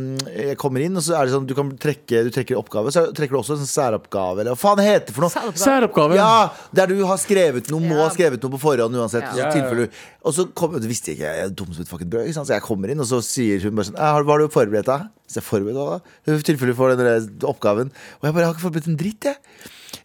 [0.50, 3.06] jeg kommer inn, og så er det sånn du kan trekke Du trekker oppgave, så
[3.16, 5.32] trekker du også en sånn særoppgave, eller hva faen det heter for noe?
[5.32, 5.64] Særoppgave.
[5.64, 6.20] Særoppgave.
[6.20, 9.24] Ja, der du har skrevet noe, må ha skrevet noe på forhånd uansett.
[9.34, 9.48] Ja.
[9.50, 11.90] Så tilfelle du- Og så kom, det visste jeg ikke, jeg er dum som et
[11.90, 12.30] fucking brød.
[12.36, 15.08] Så jeg kommer inn, og så sier hun bare sånn Hva har du forberedt deg?
[15.30, 16.16] Så jeg forberedt meg, da?
[16.28, 17.92] I tilfelle du får den oppgaven.
[18.20, 19.38] Og jeg bare jeg har ikke forberedt en dritt, jeg.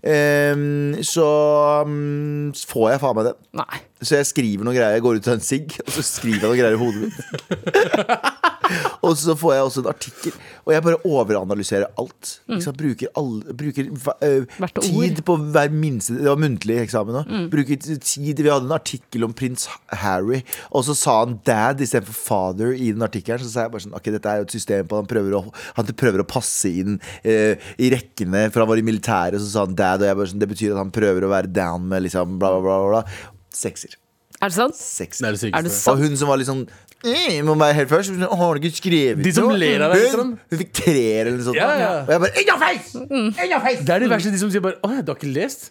[0.06, 1.28] Um, så
[1.86, 3.36] um, får jeg faen meg det.
[3.60, 3.84] Nei.
[4.02, 4.98] Så jeg skriver noen greier.
[4.98, 7.10] Jeg går ut og tar en sigg, og så skriver jeg noen greier i hodet
[7.10, 8.52] mitt.
[9.06, 10.36] og så får jeg også en artikkel.
[10.66, 12.32] Og jeg bare overanalyserer alt.
[12.50, 12.80] Ikke sant?
[12.80, 17.34] Bruker, all, bruker uh, tid på hver minste Det var muntlig eksamen òg.
[17.54, 19.68] Bruker tid Vi hadde en artikkel om prins
[20.04, 23.44] Harry, og så sa han dad istedenfor father i den artikkelen.
[23.46, 25.44] Så sa jeg bare sånn Ok, dette er jo et system på Han prøver å,
[25.78, 29.68] han prøver å passe inn uh, i rekkene, for han var i militæret, så sa
[29.68, 32.08] han dad, og jeg bare sånn Det betyr at han prøver å være down med
[32.08, 32.98] liksom bla, bla, bla.
[32.98, 33.32] bla.
[33.56, 33.96] Sekser.
[34.44, 34.76] Er det sant?
[34.76, 35.24] Sekser.
[35.24, 35.96] Det er det Er det sant?
[35.96, 36.66] Og hun som var litt sånn
[37.04, 38.12] eh, må være helt først.
[38.18, 41.38] Har du ikke skrevet De som noe?» ler av deg, Hun, hun fikk treer eller
[41.38, 41.60] noe sånt.
[41.60, 41.90] Ja, ja.
[42.06, 42.96] Og jeg bare In your face!
[42.96, 43.84] In your face!
[43.86, 45.70] Det er de verste, de som sier bare 'Å du har ikke lest'?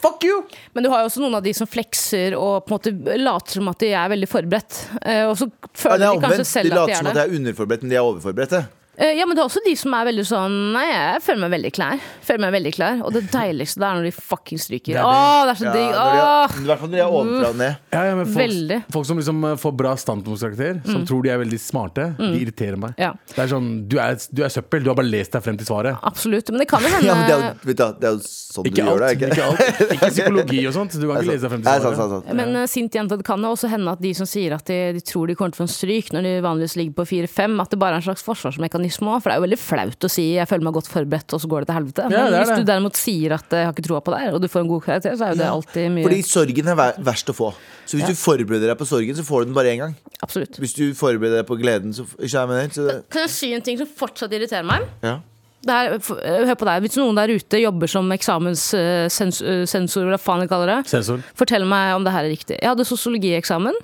[0.00, 0.44] Fuck you!
[0.74, 3.52] Men du har jo også noen av de som flekser og på en måte later
[3.60, 4.80] som at de er veldig forberedt.
[5.04, 6.38] Eh, Og så Ja, føler det er de kanskje omvendt.
[6.38, 7.22] De selv at later de som er at det.
[7.24, 8.66] jeg er underforberedt, men de er overforberedte.
[9.00, 11.52] Eh, Ja, men det er også de som er veldig sånn Nei, jeg føler meg
[11.56, 12.02] veldig klær.
[12.26, 14.92] Føler meg veldig klær Og det deiligste det er når de fucking stryker.
[14.92, 15.14] Det er det.
[15.16, 15.90] Åh, det er så Ja, digg!
[15.90, 16.56] er, Åh!
[16.60, 17.78] I hvert fall når de er ovenfra og ned.
[17.94, 21.40] Ja, ja, men folk, folk som liksom eh, får bra standpunktskarakter, som tror de er
[21.40, 22.94] veldig smarte, de irriterer meg.
[23.00, 23.10] Ja.
[23.32, 25.68] Det er sånn, du er, du er søppel, du har bare lest deg frem til
[25.68, 25.96] svaret.
[26.06, 26.52] Absolutt.
[26.52, 28.22] Men det kan jo hende Ja, men det er jo, vet du, det er jo
[28.26, 29.02] sånn Ikke du gjør alt.
[29.02, 29.10] det.
[29.16, 29.94] Ikke, Ikke, alt.
[29.96, 30.98] ikke psykologi og sånt.
[31.00, 32.00] Du kan ikke lese deg frem til svaret.
[32.02, 32.30] sant, sant.
[32.42, 34.78] Men uh, sint jente, det kan jo også hende at de som sier at de,
[34.98, 37.58] de tror de kommer til å få en stryk når de vanligvis ligger på 4-5,
[37.64, 39.22] at det bare er en slags forsvarsmekanisme òg.
[39.22, 41.46] For det er jo veldig flaut å si 'jeg føler meg godt forberedt', og så
[41.48, 42.02] går det til helvete.
[42.02, 44.34] Ja, Men det er hvis du derimot sier at 'jeg har ikke troa på deg',
[44.34, 46.76] og du får en god karakter, så er jo det alltid mye Fordi sorgen er
[46.98, 47.54] verst å få.
[47.86, 49.94] Så hvis du forbereder deg på sorgen, så får du den bare én gang.
[50.22, 50.58] Absolutt.
[50.58, 53.52] Hvis du forbereder deg på gleden, så ikke jeg mener, så det, Kan jeg si
[53.54, 54.82] en ting som fortsatt irriterer meg?
[55.02, 55.20] ja.
[55.60, 56.80] Det er, eh, hør på deg.
[56.80, 61.20] Hvis noen der ute jobber som eksamenssensor, hva faen de kaller det, Sensor.
[61.36, 62.56] fortell meg om det her er riktig.
[62.62, 63.74] Jeg hadde sosiologieksamen.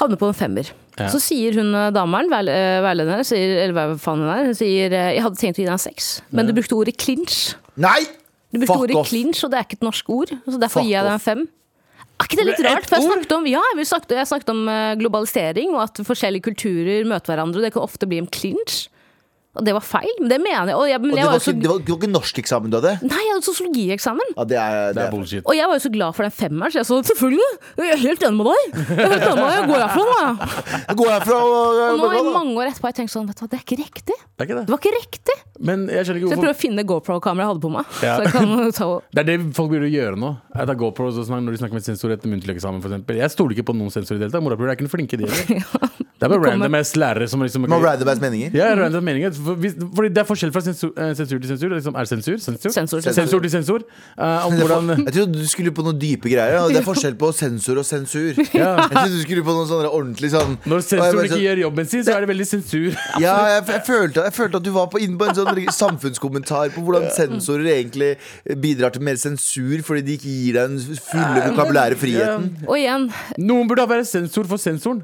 [0.00, 0.70] Havner på en femmer.
[0.96, 1.08] Ja.
[1.12, 4.92] Så sier hun eh, dameren, eh, veilederen, sier, eller hva faen hun er, hun sier
[4.92, 7.54] eh, jeg hadde tenkt å gi deg en seks, men du brukte ordet clinch.
[7.80, 8.00] Nei!
[8.52, 9.08] Du brukte Fuck ordet off.
[9.08, 10.32] clinch, og det er ikke et norsk ord.
[10.44, 11.44] Så derfor Fuck gir jeg deg en fem.
[12.20, 12.86] Er ikke det litt rart?
[12.86, 14.60] For jeg snakket om, ja, snakket, jeg snakket om
[15.00, 17.64] globalisering, og at forskjellige kulturer møter hverandre.
[17.64, 18.84] Det kan ofte bli en clinch.
[19.52, 20.08] Og det var feil.
[20.16, 20.76] Men det mener jeg.
[20.80, 22.76] Og jeg, men Og det jeg var var så, ikke, det var, ikke norskeksamen du
[22.78, 22.92] hadde?
[23.04, 24.30] nei, jeg hadde sosiologieksamen.
[24.32, 25.44] Ja, det er, Det er bullshit.
[25.44, 27.50] Og jeg var jo så glad for den femmeren, så jeg sa selvfølgelig!
[27.82, 28.80] Jeg er helt enig med deg!
[28.80, 30.94] Jeg er helt enig med deg, jeg går herfra da!
[31.02, 33.36] Gå herfra og, Og nå og, i mange år etterpå har jeg tenkt sånn, vet
[33.36, 34.16] du hva, det er ikke riktig.
[34.16, 34.64] Det er ikke det.
[34.64, 35.36] Det var ikke riktig.
[35.62, 37.92] Men jeg skjønner Så jeg prøver å finne GoPro-kameraet jeg hadde på meg.
[38.02, 38.16] Ja.
[38.16, 40.32] Så jeg kan ta Det er det folk begynner å gjøre nå.
[40.56, 43.20] Jeg tar GoPro og når de snakker med sensor etter muntlig eksamen, for eksempel.
[43.20, 44.44] Jeg stoler ikke på noen sensor i det hele tatt.
[44.48, 45.92] Morapuler er ikke flinke, de heller.
[46.22, 48.52] Det er bare random ass lærere som liksom Må random ass meninger.
[48.54, 49.32] Ja, random meninger.
[49.42, 51.72] Fordi det er forskjell fra sensur, eh, sensur til sensur.
[51.72, 52.36] Liksom, er det sensur?
[52.42, 53.84] Sensur, Sensor til sensor til sensor.
[54.18, 56.56] Uh, om hvordan Jeg trodde du skulle på noen dype greier.
[56.58, 56.64] Ja.
[56.68, 58.38] Det er forskjell på sensor og sensur.
[58.54, 58.72] ja.
[58.82, 61.90] Jeg trodde du skulle på noe sånn ordentlig sånn Når sensoren bare ikke gjør jobben
[61.92, 62.88] sin, så er det veldig sensur.
[63.22, 66.72] Ja, jeg, jeg, følte, jeg følte at du var på, inne på en sånn samfunnskommentar
[66.74, 68.12] på hvordan sensorer egentlig
[68.62, 72.52] bidrar til mer sensur fordi de ikke gir deg den fulle vokabulære friheten.
[72.68, 73.08] Og igjen,
[73.42, 75.02] Noen burde være sensor for sensoren.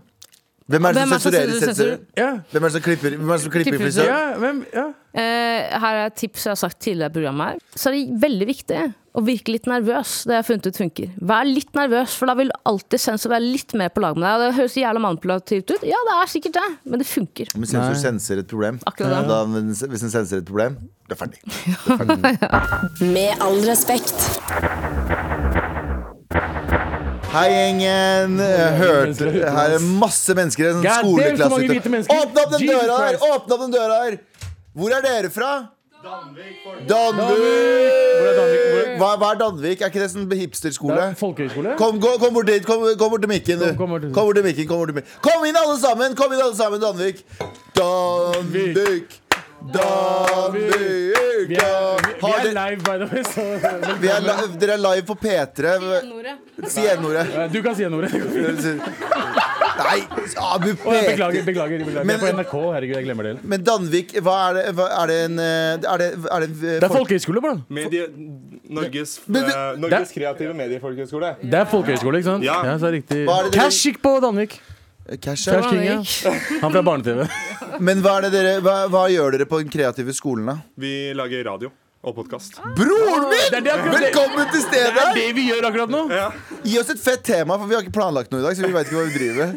[0.69, 2.01] Hvem er det som er sensurerer sensorer?
[2.19, 2.31] Ja.
[2.53, 4.09] Hvem er det som klipper, hvem er det som klipper frisør?
[4.11, 4.83] Ja, hvem, ja.
[5.17, 7.63] eh, her er et tips jeg har sagt tidligere i programmet her.
[7.73, 8.83] Så er det veldig viktig
[9.17, 10.13] å virke litt nervøs.
[10.29, 11.15] Det jeg har funnet ut funker.
[11.31, 14.45] Vær litt nervøs, for da vil alltid sensor være litt mer på lag med deg.
[14.45, 15.87] Det høres jævla manipulativt ut.
[15.89, 17.55] Ja, det er sikkert det, men det funker.
[17.57, 18.03] Men sensor Nei.
[18.03, 18.83] senser et problem.
[18.93, 19.33] Akkurat det.
[19.33, 19.41] Da,
[19.89, 20.77] hvis den senser et problem,
[21.09, 21.41] det er ferdig.
[23.17, 24.21] Med all respekt.
[27.29, 28.39] Hei, gjengen.
[28.79, 32.07] Hørte Her er masse mennesker i en God skoleklasse.
[32.15, 33.19] Åpne opp den døra her!
[33.29, 34.17] Åpne opp den døra her!
[34.79, 35.51] Hvor er dere fra?
[36.05, 36.65] Danvik.
[36.89, 37.37] Danvik?
[38.99, 39.83] Hva, hva er Danvik?
[39.85, 40.99] Er ikke det sånn hipsterskole?
[41.11, 41.77] Er Folkehøyskole?
[41.81, 42.65] Kom, gå, kom bort dit.
[42.67, 43.69] Kom, kom bort til mikken, du.
[43.69, 44.69] Kom- kom bort til- Kom bort til mikken.
[44.73, 45.23] Kom, bort til mikken.
[45.29, 46.17] kom inn, alle sammen!
[46.17, 47.25] Kom inn, alle sammen, Danvik.
[47.77, 49.21] Danvik.
[49.75, 50.75] Danvik.
[51.49, 53.23] Vi er, er live, by the way.
[53.25, 53.43] Så
[54.01, 55.73] vi er live, Dere er live på P3.
[56.69, 57.27] Si N-ordet.
[57.35, 58.13] Eh, Du kan si ordet.
[59.79, 60.01] Nei,
[60.43, 60.95] Abu P3.
[61.07, 61.79] beklager, beklager.
[61.85, 62.05] beklager.
[62.05, 62.55] Men- Jeg er på NRK.
[62.75, 63.35] Herregud, jeg glemmer det.
[63.45, 64.65] Men Danvik, hva er det?
[64.79, 65.45] Hva, er det en eh,
[65.93, 67.55] Er det, er det, Det er folkehøyskole, bro.
[67.69, 68.09] Medie,
[68.69, 71.35] Norges, Men du- eh, Norges kreative mediefolkehøgskole.
[71.43, 72.45] Det er folkehøyskole, ikke sant?
[72.45, 72.59] Ja.
[72.79, 73.25] så er det riktig.
[73.29, 74.59] Hva er det dere- Cash gikk på Danvik.
[75.17, 75.45] Cash.
[75.49, 76.05] Cash King, ja.
[76.63, 77.27] Han fra Barne-TV.
[77.81, 80.57] Men hva, er det dere, hva, hva gjør dere på den kreative skolen, da?
[80.77, 81.71] Vi lager radio
[82.05, 82.61] og podkast.
[82.77, 83.47] Broren min!
[83.55, 84.93] Det det Velkommen til stedet!
[84.95, 86.03] Det er det vi gjør akkurat nå.
[86.63, 88.59] Gi oss et fett tema, for vi har ikke planlagt noe i dag.
[88.59, 89.57] Så vi vet ikke hva vi driver.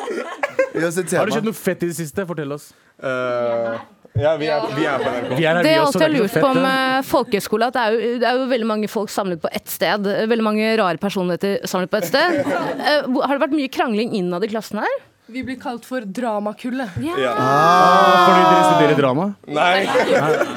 [0.80, 2.26] Gi oss et Har det skjedd noe fett i det siste?
[2.28, 2.70] Fortell oss.
[3.00, 3.80] Eh,
[4.18, 5.36] ja, vi er, vi er på NRK.
[5.38, 7.92] Vi er her, Det vi alltid er ikke lurt på med folkehøyskole, at det er,
[7.94, 10.08] jo, det er jo veldig mange folk samlet på ett sted.
[10.32, 12.40] Veldig mange rare personligheter samlet på ett sted.
[12.42, 14.98] Eh, Har det vært mye krangling innad i klassen her?
[15.30, 16.96] Vi blir kalt for dramakullet.
[17.06, 17.32] Ja.
[17.38, 19.26] Ah, Fordi dere studerer drama?
[19.46, 19.84] Nei.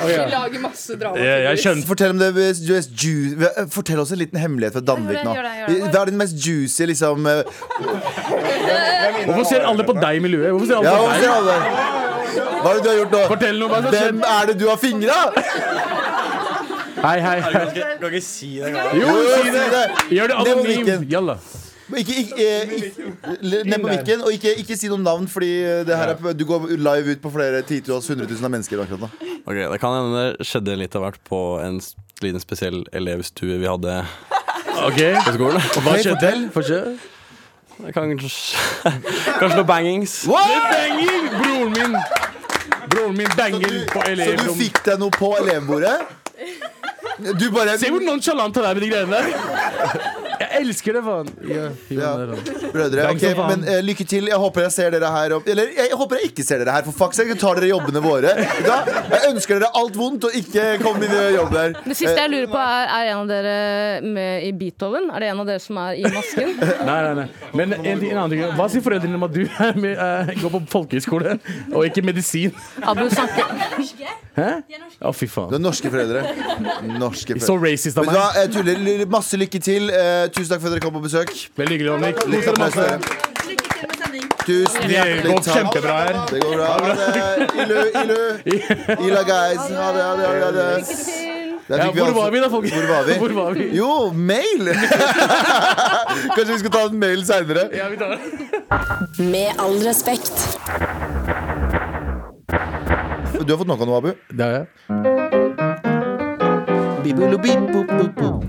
[0.02, 1.20] Vi lager masse drama.
[1.22, 1.86] Jeg, jeg skjønner.
[1.86, 5.36] Fortell, Fortell oss en liten hemmelighet fra Danvik nå.
[5.38, 7.44] Hva er den mest juicy, liksom eh,
[9.28, 10.50] Hvorfor ser alle på deg i miljøet?
[10.56, 11.93] Hvorfor ser alle på deg?
[12.34, 13.22] Hva er det du har gjort nå?
[13.32, 13.70] Fortell noe.
[13.74, 14.32] Hva som Hvem skjer?
[14.38, 15.18] er det du har fingra?
[17.04, 17.38] Hei, hei.
[17.44, 17.66] hei.
[18.00, 18.94] Du kan ikke si det engang.
[18.96, 19.84] Jo, Jo, si det.
[20.16, 20.84] Gjør det Nevn på anonym.
[20.86, 21.08] mikken.
[21.12, 21.38] Jalla.
[21.94, 25.82] Ikke, ikke, eh, ikke, ned på mikken, og ikke, ikke si noen navn, Fordi eh,
[25.86, 29.04] det her er, du går live ut på flere titalls, hundre tusen av mennesker akkurat
[29.04, 29.10] nå.
[29.44, 31.92] Ok, Det kan hende det skjedde litt av hvert på en s-
[32.24, 34.00] liten spesiell elevstue vi hadde
[34.88, 35.02] Ok.
[35.28, 35.62] på skolen.
[35.84, 36.32] Hva skjedde?
[36.56, 36.96] Fortell.
[37.94, 38.30] Kanskje,
[39.40, 40.14] kanskje noe bangings.
[40.28, 41.30] Det banging!
[41.40, 41.98] Broren min
[42.90, 45.96] Broren min banger på Så du fikk deg noe på elevbordet?
[47.40, 49.26] Du bare Se hvor nonchalant han er med de greiene der.
[50.44, 51.30] Jeg elsker det, faen.
[51.50, 52.12] Ja, Ja.
[52.18, 52.72] faen.
[52.74, 54.28] Brødre, ok, men eh, lykke til.
[54.32, 55.48] Jeg håper jeg ser dere her opp.
[55.48, 57.36] Eller jeg håper jeg ikke ser dere her, for fuck sake.
[57.40, 58.34] Tar dere jobbene våre?
[58.66, 58.78] Da.
[59.14, 61.76] Jeg ønsker dere alt vondt, og ikke kom inn i jobb der.
[61.86, 63.56] Det siste jeg lurer på, er er en av dere
[64.06, 65.10] med i Beethoven?
[65.14, 66.54] Er det en av dere som er i masken?
[66.90, 67.28] Nei, nei, nei.
[67.54, 68.44] Men en, ting, en annen ting.
[68.58, 71.38] Hva sier foreldrene om at du er med, eh, går på folkehøyskole
[71.74, 72.54] og ikke medisin?
[72.84, 73.54] Abu snakker
[74.34, 74.48] Hæ?
[75.04, 76.24] Å, fy Du Det har norske foreldre.
[76.98, 77.72] Norske Så foreldre.
[77.72, 78.40] racist av Vet du hva, meg.
[78.40, 79.06] jeg tuller.
[79.14, 79.90] Masse lykke til.
[79.94, 81.30] Eh, tusen takk for at dere kom på besøk.
[81.58, 82.16] Veldig hyggelig, Annik.
[82.28, 83.24] Lykke til til sending.
[84.44, 85.56] Tusen Det hjertelig går takk.
[85.58, 86.16] kjempebra her.
[86.30, 86.68] Det går bra.
[86.74, 87.18] Ha det.
[87.64, 88.22] Ilu, Ilu.
[89.08, 89.64] Ila, guys.
[89.72, 90.26] Ha det, ha det.
[90.44, 90.70] Ha det.
[91.70, 92.74] Ja, hvor altså- var vi da, folk?
[92.74, 93.14] Hvor var vi?
[93.14, 93.70] Hvor var vi?
[93.78, 94.68] Jo, mail!
[96.36, 97.70] Kanskje vi skal ta en mail seinere?
[97.78, 98.20] Ja, vi tar det.
[99.32, 100.60] Med all respekt.
[103.44, 104.12] Du har fått nok av noe, Abu?
[104.30, 104.68] Det har jeg.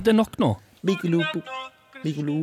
[0.04, 0.56] Det er nok nå.
[2.04, 2.38] Bikolo.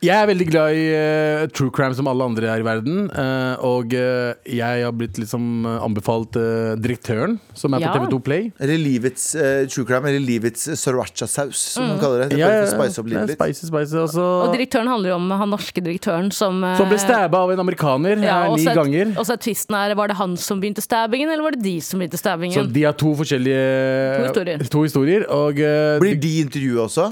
[0.00, 3.10] Jeg er veldig glad i uh, true crime som alle andre her i verden.
[3.12, 6.38] Uh, og uh, jeg har blitt liksom anbefalt
[6.80, 7.90] Direktøren, som er Ja.
[7.92, 8.46] på TV2 Play.
[8.64, 9.26] Eller livets
[9.68, 12.30] true crime, eller livets sriracha-saus, som man kaller det.
[12.30, 13.36] det Ja, ja, bare for å spice opp livet litt.
[13.36, 13.96] Spicy, spicy.
[14.06, 14.24] også.
[14.46, 18.24] Og direktøren handler jo om han norske direktøren som Som ble stabba av en amerikaner
[18.24, 19.10] ja, ni så er- ganger.
[19.20, 21.76] Og så er tvisten her, var det han som begynte stabbingen, eller var det de
[21.84, 24.64] som begynte Så de har to forskjellige To historier.
[24.64, 25.60] to historier, og
[26.00, 27.10] Blir de intervjuet også?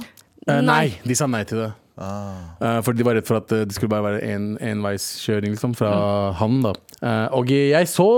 [0.48, 0.60] Nei.
[0.64, 1.68] nei, de sa nei til det.
[1.98, 5.74] Eh, for de var redd for at eh, det skulle bare være en enveiskjøring liksom,
[5.78, 5.90] fra
[6.38, 6.60] han.
[6.62, 8.08] da Eh, Og jeg så,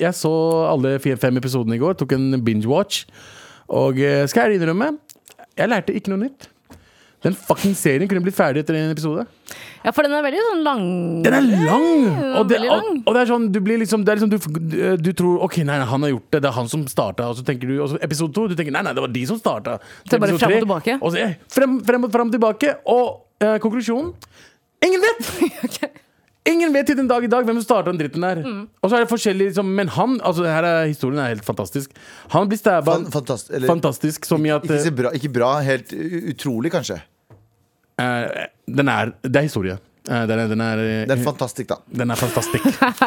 [0.00, 0.32] jeg så
[0.70, 3.04] alle fem episodene i går, tok en binge-watch.
[3.70, 3.94] Og
[4.26, 4.96] skal jeg innrømme,
[5.56, 6.48] jeg lærte ikke noe nytt.
[7.20, 9.26] Den fucking serien kunne blitt ferdig etter en episode.
[9.84, 10.84] Ja, for den er veldig sånn lang
[11.24, 11.94] Den er lang!
[12.40, 14.76] Og det, og, og det er sånn, du blir liksom, det er liksom du, du,
[15.00, 17.28] du tror OK, nei, nei, han har gjort det, det er han som starta.
[17.32, 19.24] Og så tenker du, og så episode to, du tenker nei, nei, det var de
[19.28, 19.78] som starta.
[20.04, 20.98] Det er bare frem og tilbake.
[21.00, 22.76] Og så, eh, frem, frem, og- frem og tilbake.
[22.88, 24.14] Og eh, konklusjonen
[24.80, 25.90] Ingen vet!
[26.48, 28.38] Ingen vet til den dag i dag hvem som starta den dritten der.
[28.40, 28.62] Mm.
[28.80, 31.92] Og så er det forskjellig liksom, Men han, altså her er, historien er helt fantastisk.
[32.32, 35.50] Han blir stabba Fan, fantastisk, eller, fantastisk som i at ikke, eh, bra, ikke bra,
[35.66, 35.92] helt
[36.32, 36.96] utrolig, kanskje.
[38.00, 39.78] Eh, Den er Det er historie.
[40.08, 41.76] Eh, den er, den er, eh, Det er fantastisk, da.
[41.92, 42.64] Den er fantastisk.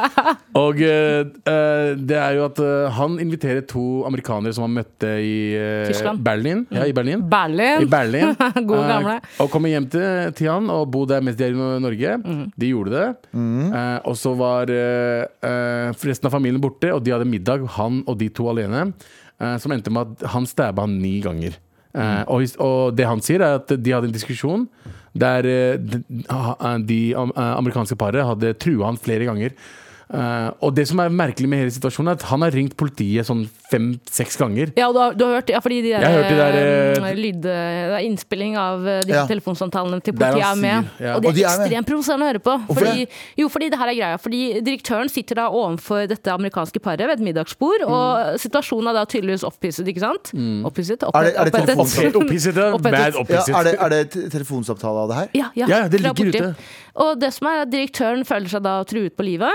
[0.63, 5.09] og eh, eh, det er jo at uh, han inviterer to amerikanere som han møtte
[5.19, 6.63] i uh, Berlin.
[6.71, 7.25] Ja, i Berlin.
[7.33, 7.87] Berlin.
[7.87, 8.35] I Berlin.
[8.69, 9.17] Gode gamle.
[9.41, 12.15] Og kommer hjem til, til han og bor der mens de er i Norge.
[12.21, 12.45] Mm.
[12.55, 13.09] De gjorde det.
[13.33, 14.69] Eh, og så var
[16.03, 18.91] resten av familien borte, og de hadde middag, han og de to alene.
[19.41, 21.57] eh, som endte med at han stabba han ni ganger.
[21.93, 24.67] Eh, og, og det han sier, er at de hadde en diskusjon
[25.13, 26.01] der eh, de,
[26.89, 29.53] de amerikanske paret hadde trua han flere ganger.
[30.13, 33.25] Eh, og det som er merkelig med hele situasjonen, er at han har ringt politiet
[33.25, 34.69] sånn fem-seks ganger.
[34.77, 36.57] Ja, og du har, du har hørt Ja, fordi de der, hørt de der,
[37.09, 39.25] eh, lyd, det er innspilling av disse de Ja.
[39.25, 40.85] telefonsamtalene til politiet er med.
[40.85, 41.15] sier, ja.
[41.15, 42.53] Og det Og de er er ekstremt provoserende å høre på.
[42.77, 43.07] Fordi,
[43.41, 44.17] jo, fordi det her er greia.
[44.21, 47.89] Fordi direktøren sitter da overfor dette amerikanske paret ved et middagsbord, Mm.
[47.89, 50.31] og situasjonen er da tydeligvis opphisset, ikke sant?
[50.63, 51.01] Opphisset?
[51.03, 52.13] Er det- er det opphettet.
[52.13, 52.57] Opphisset.
[52.73, 53.29] Opphettet.
[53.49, 55.29] Ja, er, det, er det telefonsamtale av det her?
[55.33, 56.55] Ja, ja, Ja, det ligger ute.
[56.95, 59.49] Og det som er at direktøren føler seg da truet på livet.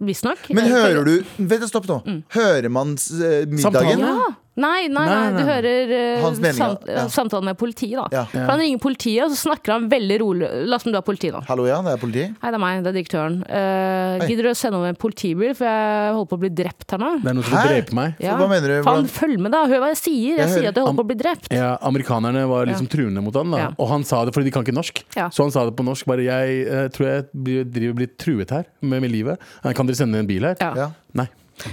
[0.00, 0.38] Visstnok.
[0.54, 2.00] Men Eh, hører du Vent, stopp nå.
[2.34, 3.58] Hører man eh, middagen?
[3.72, 4.00] Samtalen?
[4.00, 4.28] Ja.
[4.58, 7.04] Nei, nei, nei, du hører uh, samt, ja.
[7.12, 7.96] samtalen med politiet.
[7.98, 8.24] da Ja.
[8.32, 10.50] For Han ringer politiet, og så snakker han veldig rolig.
[10.68, 11.42] La oss si du er politi da.
[11.48, 12.24] Hallo, ja, det er politi.
[12.28, 13.38] Hei, det er meg, det er direktøren.
[13.46, 16.96] Uh, gidder du å sende over en politibil, for jeg holder på å bli drept
[16.96, 17.12] her nå?
[17.22, 18.22] Det er noen som vil drepe meg.
[18.24, 18.36] Ja.
[18.40, 18.76] Hva mener du?
[18.88, 19.64] Faen, følg med, da!
[19.70, 20.38] Hør hva jeg sier!
[20.38, 21.50] Jeg Jeg sier at jeg holder på å bli drept.
[21.54, 23.64] Ja, Amerikanerne var liksom truende mot han, da.
[23.66, 23.72] Ja.
[23.76, 25.02] og han sa det fordi de kan ikke norsk.
[25.16, 25.28] Ja.
[25.34, 26.08] Så han sa det på norsk.
[26.08, 29.50] Bare jeg uh, tror jeg blir, driver blir truet her med, med livet.
[29.62, 30.56] Eh, Kan dere sende en bil her?
[30.62, 30.72] Ja.
[30.86, 30.88] Ja.
[31.18, 31.28] Nei.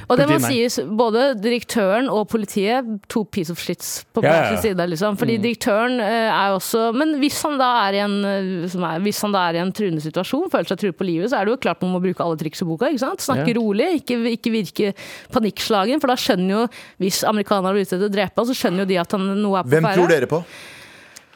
[0.10, 4.60] Og det må sies, både direktøren og politiet, to piece of shits på hver ja,
[4.62, 4.88] side.
[4.92, 5.18] Liksom.
[5.20, 8.86] Fordi direktøren eh, er jo også Men hvis han da er i en, eh, som
[8.88, 11.40] er, hvis han da er i en truende situasjon, føler seg truet på livet, så
[11.40, 12.92] er det jo klart man må bruke alle triks i boka.
[12.92, 13.26] ikke sant?
[13.26, 13.58] Snakke Ja.
[13.60, 14.94] rolig, ikke, ikke virke
[15.34, 16.02] panikkslagen.
[16.02, 16.64] For da skjønner jo,
[17.04, 19.68] hvis amerikanere blir ute etter å drepe så skjønner jo de at han, noe er
[19.68, 20.42] på Hvem tror dere på?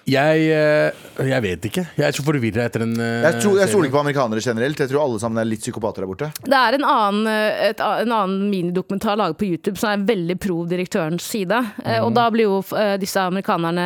[0.09, 1.83] Jeg, eh, jeg vet ikke.
[1.97, 4.81] Jeg er så forvirra etter den eh, Jeg, tror, jeg stoler ikke på amerikanere generelt.
[4.81, 6.29] Jeg tror alle sammen er litt psykopater der borte.
[6.45, 10.37] Det er en annen, eh, et, en annen minidokumentar laget på YouTube som er veldig
[10.41, 11.61] pro direktørens side.
[11.79, 12.07] Mhm.
[12.07, 12.59] Og da blir jo
[13.01, 13.85] disse amerikanerne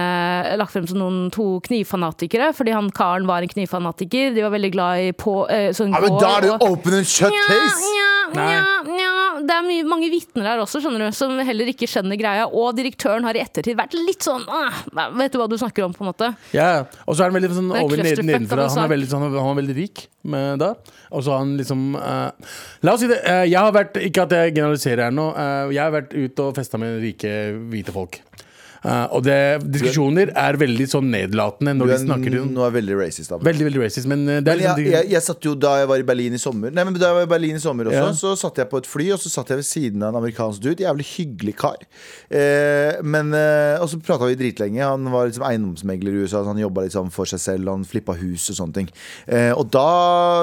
[0.59, 4.33] lagt frem som noen to knivfanatikere, fordi han karen var en knivfanatiker.
[4.35, 5.35] De var veldig glad i på,
[5.75, 7.91] sånn Ja, men Da er det jo open and shut case!
[7.93, 9.12] nja, nja, nja.
[9.43, 12.45] Det er mye, mange vitner her også, skjønner du, som heller ikke skjønner greia.
[12.47, 14.45] Og direktøren har i ettertid vært litt sånn
[15.17, 16.31] Vet du hva du snakker om, på en måte?
[16.55, 18.67] Ja, og så er han veldig sånn er over ned, nedenfra.
[18.71, 20.73] Han er veldig, sånn, han er veldig rik med da.
[21.11, 22.31] Og så har han liksom uh,
[22.85, 23.19] La oss si det.
[23.25, 25.29] Uh, jeg har vært Ikke at jeg generaliserer her nå.
[25.35, 27.33] Uh, jeg har vært ute og festa med rike
[27.71, 28.21] hvite folk.
[28.83, 29.35] Eh, og det,
[29.71, 33.31] diskusjoner er veldig sånn nedlatende Du når de er, snakker til nå er veldig racist
[33.31, 33.37] da.
[33.39, 34.09] Veldig, veldig racist.
[34.11, 36.07] Men eh, det er Men jeg, liksom jeg, jeg satt jo da jeg var i
[36.09, 38.09] Berlin i sommer Nei, men da jeg var i Berlin i sommer også Ja.
[38.19, 40.63] Så satt jeg på et fly Og så satt jeg ved siden av en amerikansk
[40.65, 41.79] dude Jævlig hyggelig kar
[42.27, 46.51] eh, Men eh, Og så pratet vi dritlenge Han var liksom eiendomsmegler i USA så
[46.51, 48.91] Han jobbet liksom for seg selv Han flippet hus og sånne ting
[49.27, 49.87] eh, Og da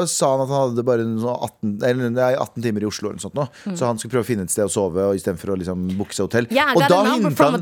[0.09, 3.11] sa han at han hadde bare en sånn 18, eller, nei, 18 timer i Oslo
[3.11, 3.45] eller noe sånt nå.
[3.77, 5.59] Så han skulle prøve å finne et sted å sove Og i stedet for å
[5.61, 7.61] liksom booke seg hotell Yeah, Og da hinta han.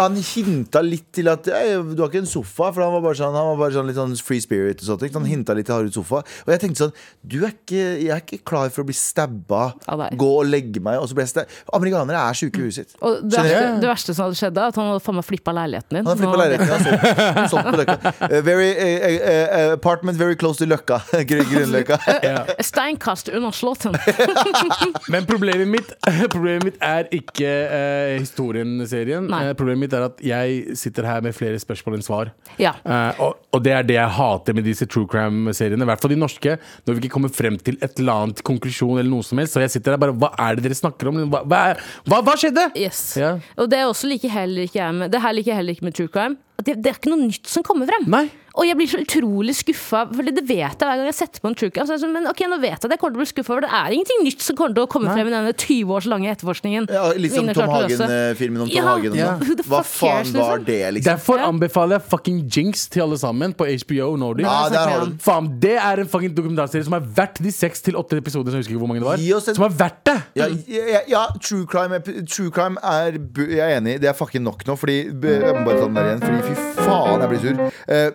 [0.00, 3.34] Han hinta litt til at Du har ikke en sofa, for han var bare sånn,
[3.36, 4.80] han var bare sånn litt sånn free spirit.
[4.82, 6.22] og sånt, Han hinta litt til Harry sofa.
[6.46, 6.92] Og jeg tenkte sånn
[7.26, 10.16] Du er ikke, jeg er ikke klar for å bli stabba, deg.
[10.18, 11.46] gå og legge meg, og så ble jeg.
[11.72, 12.94] Amerikanere er sjuke i huet sitt.
[13.00, 15.52] Og det, verste, det verste som hadde skjedd, da, at han hadde faen meg flippa
[15.56, 16.06] leiligheten din.
[16.06, 16.68] Han hadde flippa leiligheten.
[16.70, 18.14] ja, solgt- solgt på Løkka.
[18.30, 21.00] Uh, very, uh, uh, apartment very close to Løkka.
[21.30, 21.98] Grunnløkka.
[22.24, 22.44] ja.
[22.70, 23.94] Steinkast under Slåtten.
[25.12, 25.92] Men problemet mitt,
[26.32, 29.28] problemet mitt er ikke uh, historien-serien.
[29.56, 32.32] Problemet mitt er at jeg sitter her med flere spørsmål enn svar.
[32.60, 32.74] Ja.
[32.84, 35.82] Uh, og Og det er det jeg hater med disse true crime-seriene.
[35.82, 36.56] I hvert fall de norske.
[36.86, 39.56] Når vi ikke kommer frem til et eller annet konklusjon eller noe som helst.
[39.56, 41.18] Så jeg sitter der bare Hva er det dere snakker om?
[41.32, 41.62] Hva, hva,
[42.06, 42.68] hva, hva skjedde?
[42.78, 43.02] Yes.
[43.18, 43.42] Yeah.
[43.58, 45.88] Og det er også like heller ikke jeg med Det her liker jeg heller ikke
[45.88, 46.38] med true crime.
[46.60, 48.06] At Det, det er ikke noe nytt som kommer frem.
[48.12, 48.26] Nei.
[48.58, 51.46] Og jeg blir så utrolig skuffa, for det vet jeg hver gang jeg setter på
[51.48, 51.86] en true crime.
[51.86, 53.62] Er sånn, men ok, nå vet jeg at jeg kommer til å bli skuffa, for
[53.62, 55.14] det er ingenting nytt som kommer til å komme Nei.
[55.14, 56.88] frem i denne 20 års lange etterforskningen.
[56.90, 58.08] Ja, litt som Tom å løse.
[58.10, 58.82] Hagen-filmen om Tom Ja.
[58.90, 59.14] Hagen.
[59.14, 59.28] Ja.
[59.38, 59.62] sånn.
[59.70, 60.64] Hva faen cares, var liksom?
[60.66, 61.10] det, liksom?
[61.12, 64.44] Derfor anbefaler jeg fucking Jinx til alle sammen på HBO Nordic.
[64.50, 67.54] Ja, det der har du Faen, Det er en fucking dokumentarserie som er verdt de
[67.54, 68.50] seks til åtte episoder.
[68.50, 70.18] Som jeg husker ikke hvor mange det var Gi oss en- Som er verdt det!
[70.34, 74.66] Ja, ja, ja true, crime, true crime er Jeg er enig, det er fucking nok
[74.66, 74.74] nå.
[74.76, 77.72] Fordi Jeg må bare ta den der igjen, fordi fy faen, jeg blir sur.
[77.88, 78.10] Eh,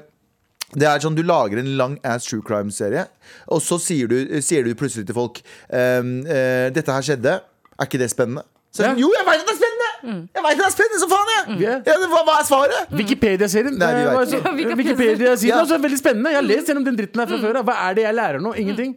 [0.76, 3.06] det er sånn Du lager en lang ass true crime-serie,
[3.48, 7.38] og så sier du, sier du plutselig til folk ehm, eh, Dette her skjedde.
[7.80, 8.44] Er ikke det spennende?
[8.76, 8.94] Så, Ja.
[9.00, 10.28] Jo, jeg veit at det er spennende!
[10.36, 11.30] Jeg vet det er spennende som faen!
[11.32, 11.60] Jeg.
[11.64, 11.76] Ja.
[11.86, 12.92] Ja, det- hva, hva er svaret?
[12.92, 13.78] Wikipedia-serien.
[13.80, 14.42] Nei, vi det vet var ikke.
[14.44, 15.56] så- Wikipedia- Wikipedia-siden Ja.
[15.62, 16.30] er også veldig spennende.
[16.34, 17.62] Jeg har lest gjennom den dritten her fra før.
[17.64, 18.52] Hva er det jeg lærer nå?
[18.60, 18.96] Ingenting.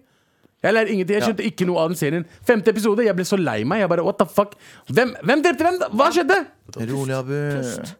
[0.59, 2.24] Jeg lærer ingenting, jeg skjønte ikke noe av den serien.
[2.46, 3.78] Femte episode, jeg ble så lei meg.
[3.84, 4.56] Jeg bare, what the fuck
[4.90, 5.76] Hvem, hvem drepte hvem?
[5.78, 5.88] da?
[5.94, 6.38] Hva skjedde?
[6.90, 7.36] Rolig, Abu.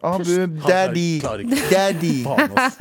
[0.09, 0.35] Abu,
[0.67, 1.05] daddy.
[1.23, 1.61] Klarer ikke.
[1.71, 2.11] Daddy.
[2.27, 2.75] Faen, ass.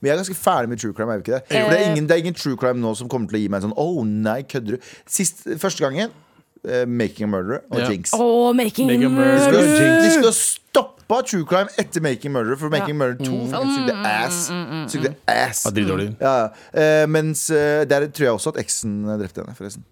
[0.00, 1.14] Men jeg er ganske ferdig med true crime.
[1.14, 1.44] Er vi ikke det?
[1.52, 3.48] For det, er ingen, det er ingen true crime nå som kommer til å gi
[3.54, 4.90] meg en sånn Oh nei, kødder du?
[5.06, 6.10] Sist, Første gangen
[6.66, 7.88] eh, Making a Murderer og Ja.
[7.94, 8.12] Jinx.
[8.18, 9.38] Åh, making Make a a murder.
[9.38, 9.70] De murder.
[9.70, 10.34] stoppe de skulle
[11.12, 14.50] stoppa true crime etter Making Murder, for Making Murder 2 sugde ass.
[14.92, 15.66] Sugde ass.
[15.66, 15.74] Mm.
[15.74, 16.16] Dritdårlig.
[16.20, 16.80] Ja, ja.
[16.80, 19.84] Eh, mens eh, der tror jeg også at eksen drepte henne, forresten.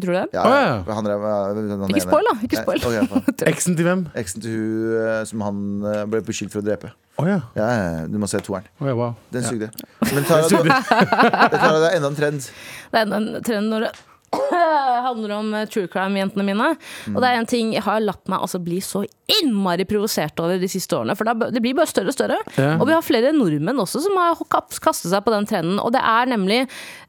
[0.00, 0.28] Tror du det?
[0.32, 0.94] Ja, Å, ja.
[0.96, 2.34] Han drev, han Ikke spoil, da.
[2.46, 2.80] Ikke spoil.
[2.80, 3.34] Nei, ok, faen.
[3.52, 4.04] Eksen til hvem?
[4.16, 5.58] Eksen til hun eh, som han
[5.90, 6.94] eh, ble beskyldt for å drepe.
[7.20, 7.40] Å ja.
[7.58, 8.70] Ja, ja, du må se toeren.
[8.80, 9.12] Å ja, wow.
[9.34, 9.50] Den Ja.
[9.52, 9.68] sugde.
[10.08, 10.48] Men Tara,
[11.52, 12.48] Tara, det er enda en trend.
[12.88, 13.92] Det er en trend når det
[15.08, 16.70] handler om eh, true crime-jentene mine.
[17.12, 19.04] Og det er en ting jeg har latt meg altså bli så
[19.40, 21.16] innmari provosert over de siste årene.
[21.18, 22.40] For det, blir bare større og større.
[22.56, 22.74] Ja.
[22.78, 25.80] Og vi har flere nordmenn også som har kastet seg på den trenden.
[25.82, 26.62] Og det er nemlig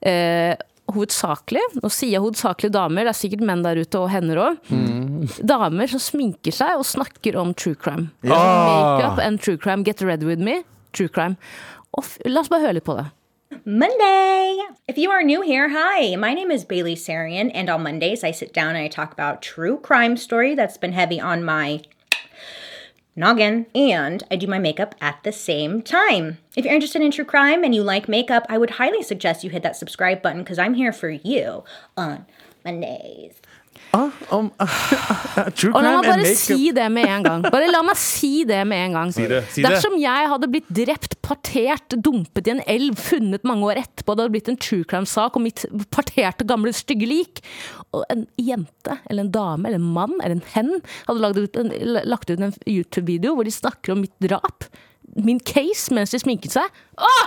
[0.05, 0.53] eh,
[0.91, 4.73] hovedsakelig, nå sier jeg hovedsakelig damer, det er sikkert menn der ute og hender òg,
[5.39, 8.09] damer som sminker seg og snakker om true crime.
[8.27, 9.87] Makeup and true crime.
[9.87, 10.59] Get ready with me.
[10.91, 11.39] True crime.
[11.95, 13.07] Og la oss bare høre litt på det.
[13.65, 14.59] Monday!
[14.89, 18.31] If you are new here, hi, my name is Bailey Sarian, and on Mondays I
[18.31, 21.81] sit down and I talk about true crime story that's been heavy on my
[23.15, 26.39] noggin, and I do my makeup at the same time.
[26.57, 29.49] If you're interested in true crime and you like makeup, I would highly suggest you
[29.49, 31.63] hit that subscribe button because I'm here for you
[31.95, 32.25] on
[32.65, 33.35] Mondays.
[33.93, 34.47] Ah, om,
[35.57, 37.43] true Og la meg bare si det med en gang.
[37.53, 39.11] Bare la meg si det med en gang.
[39.13, 39.69] Si det, si det.
[39.69, 44.25] Dersom jeg hadde blitt drept, partert, dumpet i en elv, funnet mange år etterpå, det
[44.25, 47.43] hadde blitt en true crime-sak om mitt parterte, gamle, stygge lik,
[47.93, 50.73] og en jente eller en dame eller en mann eller en hen
[51.05, 51.69] hadde lagt ut en,
[52.09, 54.65] lagt ut en YouTube-video hvor de snakker om mitt drap,
[55.21, 57.23] min case, mens de sminket seg Åh!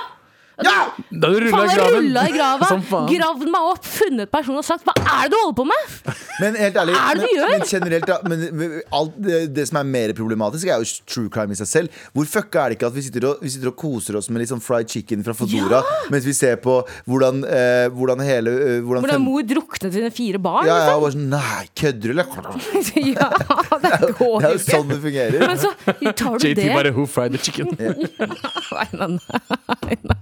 [0.57, 1.95] Da hadde du Faen, rulla i graven.
[2.01, 3.09] rulla i grava, Som faen.
[3.13, 6.15] gravd meg opp, funnet personen og sagt 'hva er det du holder på med'?
[6.41, 7.51] Men helt ærlig, er det du men, gjør?
[7.51, 11.53] men generelt da, men, alt det, det som er mer problematisk, er jo true crime
[11.53, 11.89] i seg selv.
[12.15, 14.41] Hvor fucka er det ikke at vi sitter og, vi sitter og koser oss med
[14.41, 18.81] litt sånn fried chicken fra Fodora, mens vi ser på hvordan, eh, hvordan hele eh,
[18.81, 20.65] hvordan Hvordan fem- mor druknet sine fire barn.
[20.67, 20.97] ja, ja, liksom.
[20.97, 22.27] og bare sånn, Nei, kødder du, eller?
[23.13, 23.29] ja,
[23.77, 25.39] det går Det er jo sånn det fungerer.
[25.47, 25.71] Men så
[26.17, 27.77] tar du JT det bare who fried the chicken.
[27.79, 30.17] Nei, nei, nei, nei.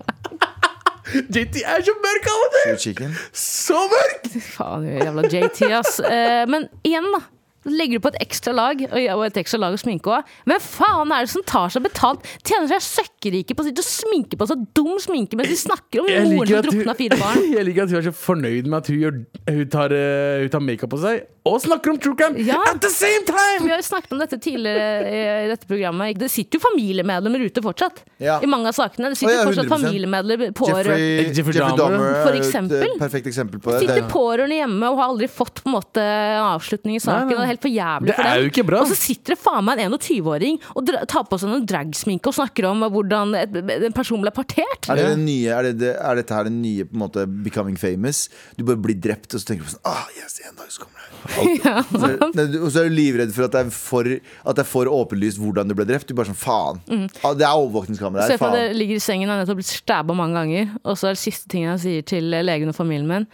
[1.14, 3.14] JT er så mørk av og til!
[3.44, 4.28] Så mørk!
[4.56, 6.00] Faen, jævla JT, ass.
[6.00, 7.22] Eh, men igjen, da.
[7.64, 10.32] Legger du på et ekstra lag, og og et ekstra lag å sminke òg.
[10.48, 12.24] Hvem faen er det som tar seg betalt?
[12.44, 16.02] Tjener seg søkkrike på å sitte og sminke på så dum sminke mens de snakker
[16.02, 17.44] om moren som drukna fire barn?
[17.56, 20.52] jeg liker at hun er så fornøyd med at hun, gjør, hun tar, eh, hun
[20.56, 22.56] tar makeup på seg og snakker om true crime Ja.
[22.70, 23.66] at the same time!
[23.66, 26.16] Vi har jo snakket om dette tidligere i dette programmet.
[26.16, 28.00] Det sitter jo familiemedlemmer ute fortsatt.
[28.16, 28.38] Ja.
[28.40, 29.10] I mange av sakene.
[29.12, 29.74] Det sitter sitter ja, fortsatt 100%.
[29.74, 30.94] familiemedlemmer pårørende.
[30.96, 32.86] Jeffrey, Jeffrey Jeffrey Dahmer, for er et eksempel.
[32.88, 33.82] eh, perfekt eksempel på det.
[33.84, 36.04] Sitter pårørende hjemme og har aldri fått på en måte
[36.40, 37.28] avslutning i saken.
[37.28, 37.53] Nei, nei.
[37.54, 38.82] Helt for jævlig Det for er jo ikke bra.
[38.82, 42.30] Og så sitter det faen meg en 21-åring og dra- tar på seg noen dragsminke
[42.32, 43.56] og snakker om hvordan et,
[43.88, 44.90] en person ble partert.
[44.90, 47.24] Er, det det nye, er, det, det, er dette her den nye på en måte
[47.46, 48.26] becoming famous?
[48.58, 51.00] Du bare blir drept, og så tenker du sånn ah, yes, en dag så kommer
[51.00, 51.12] det
[52.52, 54.90] du- Og så er du livredd for at det er for, at det er for
[54.92, 56.10] åpenlyst hvordan du ble drept.
[56.10, 56.82] Du bare sånn, faen
[57.24, 60.16] ah, Det er overvåkningskamera Se for deg ligger i sengen og har nettopp blitt stabba
[60.18, 60.74] mange ganger.
[60.84, 63.28] Og så er det siste tingen jeg sier til legen og familien min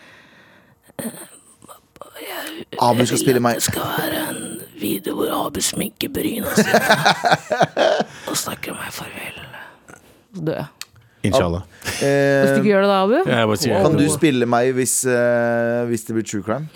[2.81, 4.43] Abu skal spille meg Det skal være en
[4.81, 6.81] video hvor Abu sminker bryna sine
[8.31, 9.41] og snakker meg farvel.
[10.37, 10.67] Så dør jeg.
[11.23, 11.61] Inshallah.
[11.85, 14.71] Hvis du eh, ikke gjør det da, Abu Jeg bare sier Kan du spille meg
[14.73, 16.71] hvis, eh, hvis det blir true crime?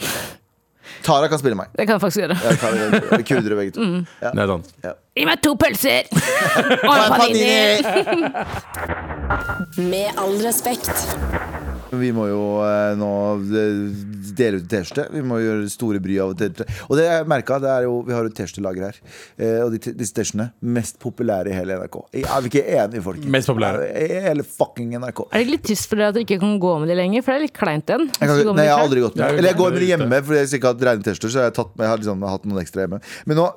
[1.04, 2.36] Tara kan spille meg Det kan jeg faktisk gjøre.
[2.44, 2.68] Jeg kan,
[3.18, 4.68] er Kurdere begge to Det er sant.
[5.16, 6.08] Gi meg to pølser!
[6.88, 7.80] Og en panini!
[9.90, 10.90] Med all respekt.
[12.00, 13.10] Vi må jo eh, nå
[14.36, 15.06] dele ut T-skjorte.
[15.14, 16.66] Vi må gjøre store bry av T-skjorte.
[16.88, 18.98] Og det jeg merka, det er jo, vi har jo T-skjortelager her.
[19.38, 21.98] Eh, og de, t- disse T-skjortene mest populære i hele NRK.
[22.24, 23.24] Er vi ikke enige, folk?
[23.36, 23.88] Mest populære.
[24.04, 25.24] I hele fucking NRK.
[25.30, 27.24] Er det ikke litt tyst for dere at dere ikke kan gå med de lenger?
[27.26, 28.06] For det er litt kleint igjen.
[28.10, 29.26] Jeg, kan, Hvis du går med nei, jeg har aldri gått med.
[29.38, 29.90] Eller jeg går med ute.
[29.94, 31.34] hjemme, for jeg ikke har hatt rene T-skjorter.
[31.34, 33.02] Så jeg har, tatt, jeg har liksom hatt noen ekstra hjemme.
[33.30, 33.48] Men nå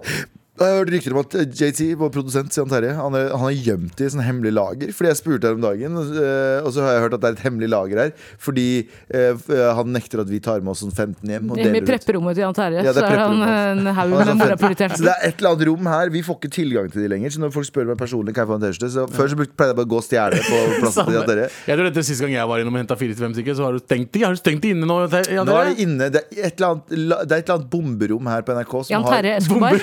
[0.57, 3.57] jeg har hørt rykter om at JT, vår produsent Sian Terje, han er, han er
[3.61, 4.93] gjemt i et sånn hemmelig lager.
[4.95, 7.37] Fordi jeg spurte her om dagen, og, eh, så har jeg hørt at det er
[7.37, 8.13] et hemmelig lager her.
[8.41, 11.51] Fordi eh, eh, han nekter at vi tar med oss sånn 15 hjem.
[11.53, 14.15] Og Hjemme i prepperommet til Jan Terje, Ja, det er så er han en haug
[14.17, 14.97] er med morapuliterte.
[14.97, 16.13] Så det er et eller annet rom her.
[16.15, 17.35] Vi får ikke tilgang til de lenger.
[17.35, 19.69] Så når folk spør meg personlig Kan jeg få en T-skjorte Så Før så pleide
[19.71, 21.47] jeg bare å gå og stjele på plassen til Jan Terje.
[21.69, 23.57] Jeg tror dette er Sist gang jeg var innom og henta fire til fem stykker,
[23.57, 24.23] så har du stengt de.
[24.25, 24.99] Har du stengt de inne nå?
[25.27, 27.69] Ja, Nå er det inne Det er et eller annet, det er et eller annet
[27.73, 29.81] bomberom her på NRK som Jan har Terje Escobar.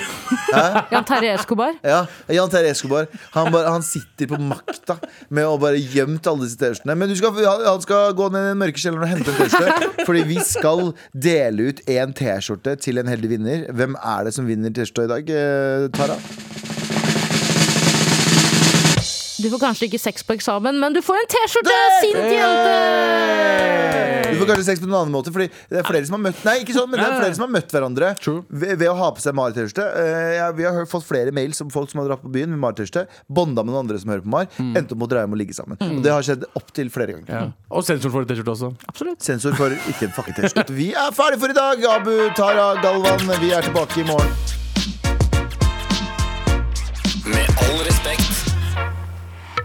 [0.93, 1.75] Jan Terje Escobar.
[1.85, 2.01] Ja,
[2.31, 4.97] Jan Terje Escobar han, bare, han sitter på makta
[5.33, 6.97] med å bare gjemt alle disse T-skjortene.
[6.99, 10.05] Men du skal, han skal gå ned i den mørke kjelleren og hente en T-skjorte.
[10.07, 13.65] Fordi vi skal dele ut en T-skjorte til en heldig vinner.
[13.75, 16.19] Hvem er det som vinner T-skjorta i dag, eh, Tara?
[19.45, 21.73] Du får kanskje ikke sex på eksamen, men du får en T-skjorte!
[22.01, 24.31] Sint jente!
[24.31, 26.39] Du får kanskje sex på en annen måte, Fordi det er flere som har møtt
[26.47, 29.11] Nei, ikke sånn, men det er flere som har møtt hverandre ved, ved å ha
[29.13, 29.85] på seg Mari-T-skjorte.
[29.85, 32.49] Uh, ja, vi har hørt, fått flere mails om folk som har dratt på byen
[32.55, 33.05] med Mari-T-skjorte.
[33.29, 34.49] bånda med noen andre som hører på Mar.
[34.57, 35.77] Endte opp med å dreie om å ligge sammen.
[35.77, 37.29] Og det har skjedd opptil flere ganger.
[37.29, 37.45] Ja.
[37.69, 38.73] Og sensor for T-skjorte også.
[38.89, 39.21] Absolutt.
[39.29, 40.73] Sensor for ikke en fucking T-skjorte.
[40.73, 41.89] Vi er ferdig for i dag!
[41.99, 44.63] Abu, Tara, Galvan, vi er tilbake i morgen.